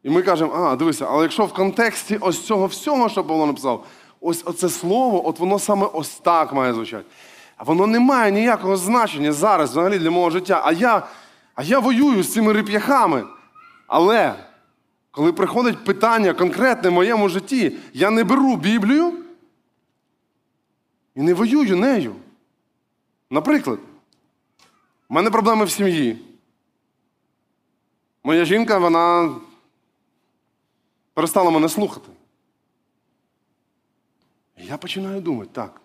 І 0.03 0.09
ми 0.09 0.22
кажемо, 0.22 0.53
а, 0.53 0.76
дивися, 0.76 1.07
але 1.09 1.24
якщо 1.24 1.45
в 1.45 1.53
контексті 1.53 2.18
ось 2.18 2.41
цього 2.41 2.66
всього, 2.66 3.09
що 3.09 3.24
Павло 3.24 3.45
написав, 3.45 3.86
ось 4.22 4.41
оце 4.45 4.69
слово, 4.69 5.28
от 5.28 5.39
воно 5.39 5.59
саме 5.59 5.86
ось 5.93 6.09
так 6.09 6.53
має 6.53 6.74
звучати. 6.74 7.05
А 7.57 7.63
воно 7.63 7.88
не 7.88 7.99
має 7.99 8.32
ніякого 8.32 8.78
значення 8.78 9.32
зараз 9.32 9.69
взагалі 9.69 9.99
для 9.99 10.11
мого 10.11 10.30
життя. 10.30 10.61
А 10.65 10.72
я, 10.72 11.07
а 11.55 11.63
я 11.63 11.80
воюю 11.80 12.24
з 12.24 12.34
цими 12.34 12.53
реп'яхами. 12.53 13.24
Але 13.88 14.36
коли 15.11 15.34
приходить 15.34 15.84
питання 15.84 16.34
конкретне 16.34 16.89
в 16.89 16.93
моєму 16.93 17.30
житті, 17.30 17.78
я 17.93 18.09
не 18.09 18.24
беру 18.24 18.55
Біблію 18.55 19.13
і 21.15 21.22
не 21.22 21.34
воюю 21.34 21.76
нею. 21.76 22.15
Наприклад, 23.30 23.80
в 25.09 25.13
мене 25.13 25.32
проблеми 25.32 25.65
в 25.65 25.72
сім'ї. 25.72 26.17
Моя 28.24 28.45
жінка, 28.45 28.78
вона 28.78 29.36
перестала 31.13 31.51
мене 31.51 31.69
слухати. 31.69 32.09
І 34.58 34.66
я 34.66 34.78
починаю 34.78 35.22
думати, 35.22 35.49
так. 35.54 35.82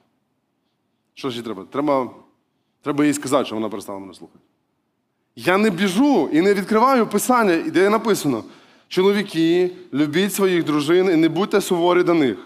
Що 1.15 1.31
ж 1.31 1.43
треба? 1.43 1.65
Треба, 1.73 2.11
треба 2.83 3.05
їй 3.05 3.15
сказати, 3.15 3.45
що 3.45 3.55
вона 3.55 3.69
перестала 3.69 3.99
мене 3.99 4.15
слухати. 4.15 4.39
Я 5.37 5.59
не 5.59 5.71
біжу 5.71 6.29
і 6.33 6.41
не 6.41 6.55
відкриваю 6.55 7.07
писання, 7.07 7.57
де 7.57 7.91
написано: 7.91 8.45
чоловіки, 8.89 9.71
любіть 9.93 10.35
своїх 10.35 10.65
дружин 10.65 11.11
і 11.11 11.17
не 11.17 11.29
будьте 11.29 11.61
суворі 11.61 12.03
до 12.03 12.15
них. 12.15 12.39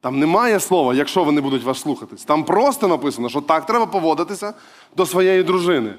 Там 0.00 0.18
немає 0.18 0.60
слова, 0.60 0.94
якщо 0.94 1.24
вони 1.24 1.40
будуть 1.40 1.62
вас 1.62 1.80
слухатись. 1.80 2.24
Там 2.24 2.44
просто 2.44 2.88
написано, 2.88 3.28
що 3.28 3.40
так 3.40 3.66
треба 3.66 3.86
поводитися 3.86 4.54
до 4.96 5.06
своєї 5.06 5.42
дружини. 5.42 5.94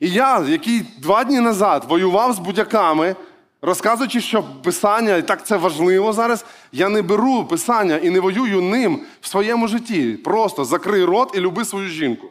І 0.00 0.10
я, 0.10 0.44
який 0.44 0.82
два 0.98 1.24
дні 1.24 1.40
назад 1.40 1.84
воював 1.88 2.32
з 2.32 2.38
будяками, 2.38 3.16
розказуючи, 3.62 4.20
що 4.20 4.44
писання, 4.62 5.16
і 5.16 5.26
так 5.26 5.46
це 5.46 5.56
важливо 5.56 6.12
зараз, 6.12 6.44
я 6.72 6.88
не 6.88 7.02
беру 7.02 7.44
писання 7.44 7.96
і 7.96 8.10
не 8.10 8.20
воюю 8.20 8.62
ним 8.62 9.00
в 9.20 9.26
своєму 9.26 9.68
житті. 9.68 10.12
Просто 10.12 10.64
закрий 10.64 11.04
рот 11.04 11.32
і 11.34 11.40
люби 11.40 11.64
свою 11.64 11.88
жінку. 11.88 12.28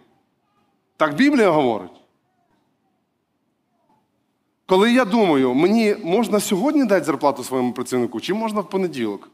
Так 0.97 1.15
Біблія 1.15 1.49
говорить. 1.49 1.91
Коли 4.65 4.93
я 4.93 5.05
думаю, 5.05 5.53
мені 5.53 5.95
можна 6.03 6.39
сьогодні 6.39 6.85
дати 6.85 7.05
зарплату 7.05 7.43
своєму 7.43 7.73
працівнику, 7.73 8.19
чи 8.19 8.33
можна 8.33 8.61
в 8.61 8.69
понеділок? 8.69 9.29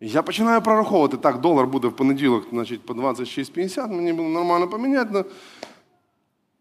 Я 0.00 0.22
починаю 0.22 0.62
прораховувати, 0.62 1.16
так, 1.16 1.40
долар 1.40 1.66
буде 1.66 1.88
в 1.88 1.96
понеділок, 1.96 2.46
значить, 2.50 2.86
по 2.86 2.94
26,50, 2.94 3.92
мені 3.92 4.12
було 4.12 4.28
нормально 4.28 4.68
поміняти. 4.68 5.10
но 5.12 5.24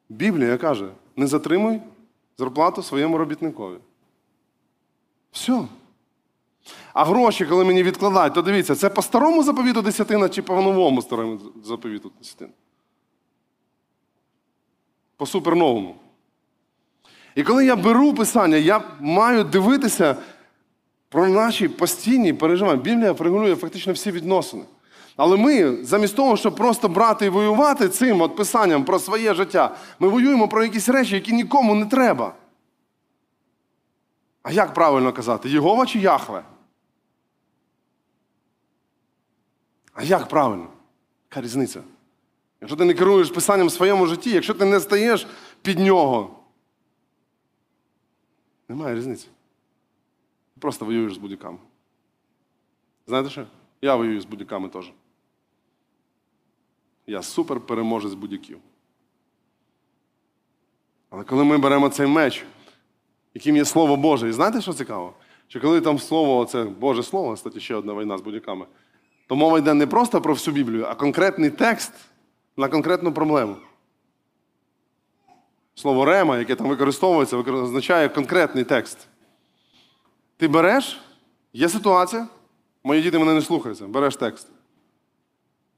Біблія 0.10 0.58
каже: 0.58 0.90
не 1.16 1.28
затримуй 1.28 1.82
зарплату 2.38 2.84
своєму 2.84 3.18
робітникові. 3.18 3.78
Все. 5.32 5.68
А 6.94 7.06
гроші, 7.06 7.46
коли 7.46 7.66
мені 7.66 7.84
відкладають, 7.84 8.34
то 8.34 8.42
дивіться, 8.42 8.76
це 8.76 8.90
по 8.90 9.02
старому 9.02 9.44
заповіту 9.44 9.82
десятина 9.82 10.30
чи 10.30 10.42
по 10.42 10.62
новому 10.62 11.02
старому 11.02 11.40
заповіту 11.64 12.12
десятина? 12.20 12.52
По 15.18 15.26
суперновому. 15.26 15.96
І 17.36 17.44
коли 17.44 17.66
я 17.66 17.76
беру 17.76 18.14
писання, 18.14 18.58
я 18.58 18.84
маю 19.00 19.44
дивитися 19.44 20.16
про 21.10 21.28
наші 21.28 21.68
постійні 21.68 22.34
переживання. 22.34 22.82
Біблія 22.82 23.14
регулює 23.14 23.56
фактично 23.56 23.94
всі 23.94 24.12
відносини. 24.12 24.64
Але 25.16 25.38
ми, 25.38 25.84
замість 25.84 26.16
того, 26.16 26.38
щоб 26.38 26.56
просто 26.56 26.90
брати 26.90 27.26
і 27.26 27.30
воювати 27.30 27.90
цим 27.90 28.22
от 28.22 28.36
писанням 28.36 28.86
про 28.86 29.00
своє 29.00 29.34
життя, 29.34 29.76
ми 30.00 30.08
воюємо 30.08 30.48
про 30.48 30.64
якісь 30.64 30.90
речі, 30.90 31.16
які 31.16 31.34
нікому 31.34 31.76
не 31.76 31.86
треба. 31.86 32.34
А 34.44 34.52
як 34.52 34.74
правильно 34.74 35.14
казати? 35.14 35.50
Єгова 35.50 35.86
чи 35.86 36.00
Яхве? 36.00 36.44
А 39.94 40.04
як 40.04 40.28
правильно? 40.28 40.68
Яка 41.30 41.42
різниця? 41.42 41.82
Якщо 42.62 42.78
ти 42.78 42.86
не 42.86 42.94
керуєш 42.94 43.30
писанням 43.30 43.68
в 43.68 43.72
своєму 43.72 44.08
житті, 44.08 44.30
якщо 44.30 44.54
ти 44.54 44.66
не 44.66 44.80
стаєш 44.80 45.28
під 45.62 45.80
нього, 45.80 46.40
немає 48.70 48.96
різниці. 48.96 49.28
Ти 50.54 50.60
просто 50.60 50.86
воюєш 50.86 51.14
з 51.14 51.18
будь-яками. 51.18 51.58
Знаєте 53.08 53.30
що? 53.30 53.46
Я 53.82 53.96
воюю 53.96 54.22
з 54.22 54.26
будь-яками 54.26 54.70
теж. 54.70 54.92
Я 57.08 57.22
супер 57.22 57.60
переможець 57.60 58.14
будь-яків. 58.14 58.58
Але 61.10 61.24
коли 61.24 61.44
ми 61.44 61.58
беремо 61.58 61.90
цей 61.90 62.08
меч, 62.08 62.46
яким 63.34 63.56
є 63.56 63.66
Слово 63.66 63.98
Боже, 63.98 64.30
і 64.30 64.32
знаєте, 64.32 64.62
що 64.62 64.74
цікаво? 64.74 65.14
Що 65.48 65.62
коли 65.62 65.82
там 65.82 66.00
слово, 66.00 66.46
це 66.46 66.64
Боже 66.64 67.04
Слово, 67.04 67.34
кстати, 67.34 67.60
ще 67.60 67.76
одна 67.76 67.94
війна 67.94 68.18
з 68.18 68.22
будь-яками, 68.22 68.66
то 69.28 69.36
мова 69.36 69.58
йде 69.58 69.74
не 69.74 69.88
просто 69.88 70.22
про 70.22 70.34
всю 70.34 70.56
Біблію, 70.56 70.86
а 70.86 70.96
конкретний 70.96 71.50
текст 71.50 71.92
на 72.58 72.68
конкретну 72.68 73.14
проблему. 73.14 73.56
Слово 75.76 76.06
рема, 76.06 76.38
яке 76.38 76.56
там 76.56 76.68
використовується, 76.68 77.38
означає 77.38 78.10
конкретний 78.10 78.64
текст. 78.64 79.08
Ти 80.38 80.48
береш, 80.48 81.02
є 81.54 81.70
ситуація, 81.70 82.28
мої 82.84 83.02
діти 83.02 83.20
мене 83.20 83.34
не 83.34 83.42
слухаються, 83.42 83.88
береш 83.88 84.16
текст. 84.16 84.48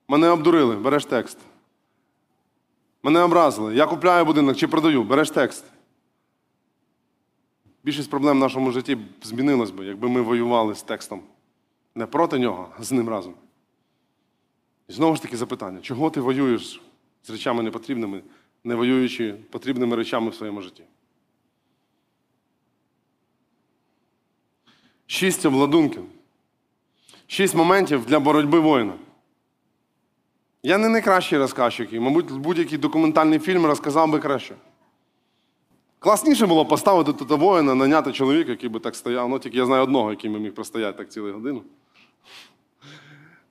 Мене 0.07 0.29
обдурили, 0.29 0.75
береш 0.75 1.05
текст. 1.05 1.37
Мене 3.03 3.21
образили. 3.21 3.75
Я 3.75 3.85
купляю 3.85 4.25
будинок 4.25 4.57
чи 4.57 4.67
продаю, 4.67 5.03
береш 5.03 5.29
текст. 5.29 5.65
Більшість 7.83 8.09
проблем 8.09 8.37
в 8.37 8.39
нашому 8.39 8.71
житті 8.71 8.97
змінилось 9.23 9.71
би, 9.71 9.85
якби 9.85 10.09
ми 10.09 10.21
воювали 10.21 10.75
з 10.75 10.83
текстом. 10.83 11.21
Не 11.95 12.05
проти 12.05 12.39
нього, 12.39 12.69
а 12.79 12.83
з 12.83 12.91
ним 12.91 13.09
разом. 13.09 13.33
І 14.87 14.93
знову 14.93 15.15
ж 15.15 15.21
таки 15.21 15.37
запитання, 15.37 15.81
чого 15.81 16.09
ти 16.09 16.21
воюєш 16.21 16.81
з 17.23 17.29
речами 17.29 17.63
непотрібними, 17.63 18.21
не 18.63 18.75
воюючи 18.75 19.33
потрібними 19.33 19.95
речами 19.95 20.29
в 20.29 20.35
своєму 20.35 20.61
житті? 20.61 20.83
Шість 25.05 25.45
обладунків. 25.45 26.05
Шість 27.27 27.55
моментів 27.55 28.05
для 28.05 28.19
боротьби 28.19 28.59
воїна. 28.59 28.93
Я 30.63 30.77
не 30.77 30.89
найкращий 30.89 31.39
розказчик, 31.39 31.93
і, 31.93 31.99
мабуть, 31.99 32.31
будь-який 32.31 32.77
документальний 32.77 33.39
фільм 33.39 33.65
розказав 33.65 34.11
би 34.11 34.19
краще. 34.19 34.55
Класніше 35.99 36.45
було 36.45 36.65
поставити 36.65 37.13
тут 37.13 37.29
воїна, 37.31 37.75
наняти 37.75 38.11
чоловіка, 38.11 38.51
який 38.51 38.69
би 38.69 38.79
так 38.79 38.95
стояв. 38.95 39.29
Ну, 39.29 39.39
тільки 39.39 39.57
я 39.57 39.65
знаю 39.65 39.83
одного, 39.83 40.09
який 40.09 40.29
би 40.29 40.39
міг 40.39 40.53
простояти 40.53 40.97
так 40.97 41.11
цілу 41.11 41.33
годину. 41.33 41.63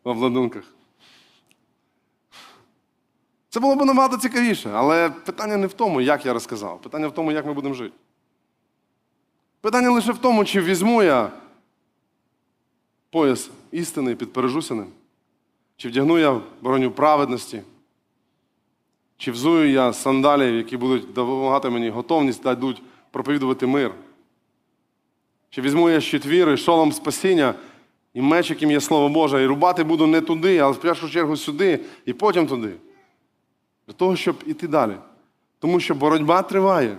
В 0.05 0.09
обладунках. 0.09 0.65
Це 3.49 3.61
було 3.61 3.77
б 3.77 3.85
набагато 3.85 4.17
цікавіше, 4.17 4.71
але 4.75 5.11
питання 5.11 5.57
не 5.57 5.67
в 5.67 5.73
тому, 5.73 6.01
як 6.01 6.27
я 6.27 6.33
розказав. 6.33 6.83
Питання 6.83 7.09
в 7.09 7.15
тому, 7.15 7.33
як 7.33 7.47
ми 7.47 7.53
будемо 7.53 7.75
жити. 7.75 7.95
Питання 9.61 9.91
лише 9.91 10.13
в 10.13 10.19
тому, 10.19 10.45
чи 10.45 10.61
візьму 10.61 11.03
я 11.03 11.31
пояс 13.11 13.51
істини 13.71 14.11
і 14.11 14.15
підпережуся 14.15 14.75
ним, 14.75 14.87
чи 15.77 15.89
вдягну 15.89 16.18
я 16.18 16.41
броню 16.61 16.91
праведності, 16.91 17.62
чи 19.16 19.31
взую 19.31 19.70
я 19.70 19.93
сандалів, 19.93 20.57
які 20.57 20.77
будуть 20.77 21.12
допомагати 21.12 21.70
мені 21.70 21.91
готовність 21.91 22.43
дадуть 22.43 22.83
проповідувати 23.11 23.66
мир. 23.66 23.95
Чи 25.51 25.61
візьму 25.62 25.91
я 25.91 26.01
щит 26.01 26.27
віри, 26.27 26.57
шолом 26.57 26.93
спасіння 26.93 27.55
і 28.14 28.22
меч, 28.22 28.51
яким 28.51 28.70
є 28.70 28.81
Слово 28.81 29.09
Боже, 29.09 29.43
і 29.43 29.47
рубати 29.47 29.85
буду 29.85 30.07
не 30.07 30.20
туди, 30.20 30.59
а 30.59 30.68
в 30.68 30.81
першу 30.81 31.11
чергу 31.11 31.37
сюди 31.37 31.81
і 32.05 32.12
потім 32.12 32.47
туди. 32.47 32.72
Для 33.87 33.95
того, 33.95 34.16
щоб 34.16 34.37
іти 34.47 34.68
далі. 34.68 34.97
Тому 35.59 35.81
що 35.81 35.95
боротьба 35.95 36.43
триває. 36.43 36.99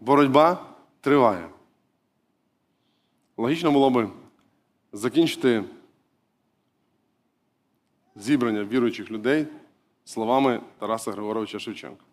Боротьба 0.00 0.66
триває. 1.00 1.48
Логічно 3.36 3.72
було 3.72 3.90
би 3.90 4.08
закінчити 4.92 5.64
зібрання 8.16 8.64
віруючих 8.64 9.10
людей 9.10 9.46
словами 10.04 10.60
Тараса 10.78 11.12
Григоровича 11.12 11.58
Шевченка. 11.58 12.04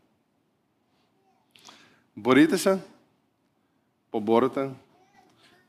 Борітеся, 2.15 2.79
поборете, 4.09 4.71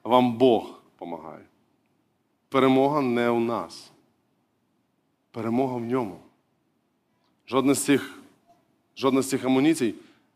вам 0.04 0.36
Бог 0.36 0.80
помагає. 0.96 1.44
Перемога 2.48 3.00
не 3.00 3.30
у 3.30 3.40
нас. 3.40 3.90
Перемога 5.30 5.76
в 5.76 5.80
ньому. 5.80 6.18
Жодна 7.48 7.74
з 7.74 7.84
цих, 7.84 8.18
жодна 8.96 9.22
з 9.22 9.28
цих 9.28 9.44
амуніцій 9.44 9.94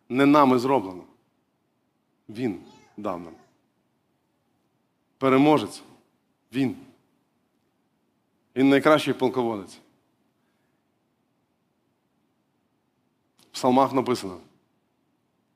не 0.09 0.27
нами 0.27 0.59
зроблена. 0.59 1.03
Він 2.29 2.61
дав 2.97 3.21
нам. 3.21 3.35
Переможець. 5.19 5.83
Він. 6.53 6.77
Він 8.57 8.69
найкращий 8.69 9.15
полководець. 9.15 9.79
Псалмах 13.57 13.93
написано: 13.93 14.37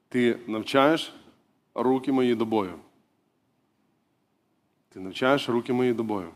Ти 0.09 0.39
навчаєш 0.47 1.13
руки 1.75 2.13
мої 2.13 2.35
до 2.35 2.47
бою. 2.47 2.79
Ти 4.89 5.01
навчаєш 5.01 5.49
руки 5.49 5.73
мої 5.73 5.93
до 5.93 6.03
бою. 6.03 6.31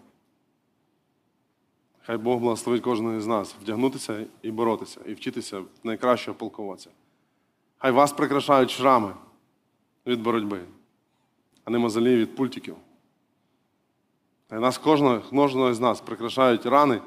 Хай 2.03 2.17
Бог 2.17 2.41
благословить 2.41 2.83
кожного 2.83 3.21
з 3.21 3.27
нас 3.27 3.55
вдягнутися 3.63 4.27
і 4.43 4.51
боротися, 4.51 5.01
і 5.07 5.15
вчитися 5.15 5.63
найкращого 5.85 6.39
полководця. 6.39 6.91
Хай 7.79 7.93
вас 7.93 8.13
прикрашають 8.13 8.71
шрами 8.71 9.15
від 10.07 10.23
боротьби, 10.23 10.61
а 11.65 11.71
не 11.71 11.79
мозолі 11.79 12.17
від 12.17 12.37
пультиків. 12.37 12.77
Хай 14.51 14.59
нас 14.61 14.79
кожного, 14.79 15.21
кожного 15.21 15.75
з 15.75 15.81
нас 15.81 16.01
прикрашають 16.01 16.67
рани 16.67 17.01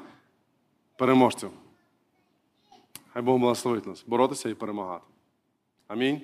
переможців. 0.96 1.50
Хай 3.12 3.22
Бог 3.22 3.38
благословить 3.38 3.86
нас 3.86 4.04
боротися 4.06 4.48
і 4.48 4.54
перемагати. 4.54 5.04
Амінь. 5.86 6.20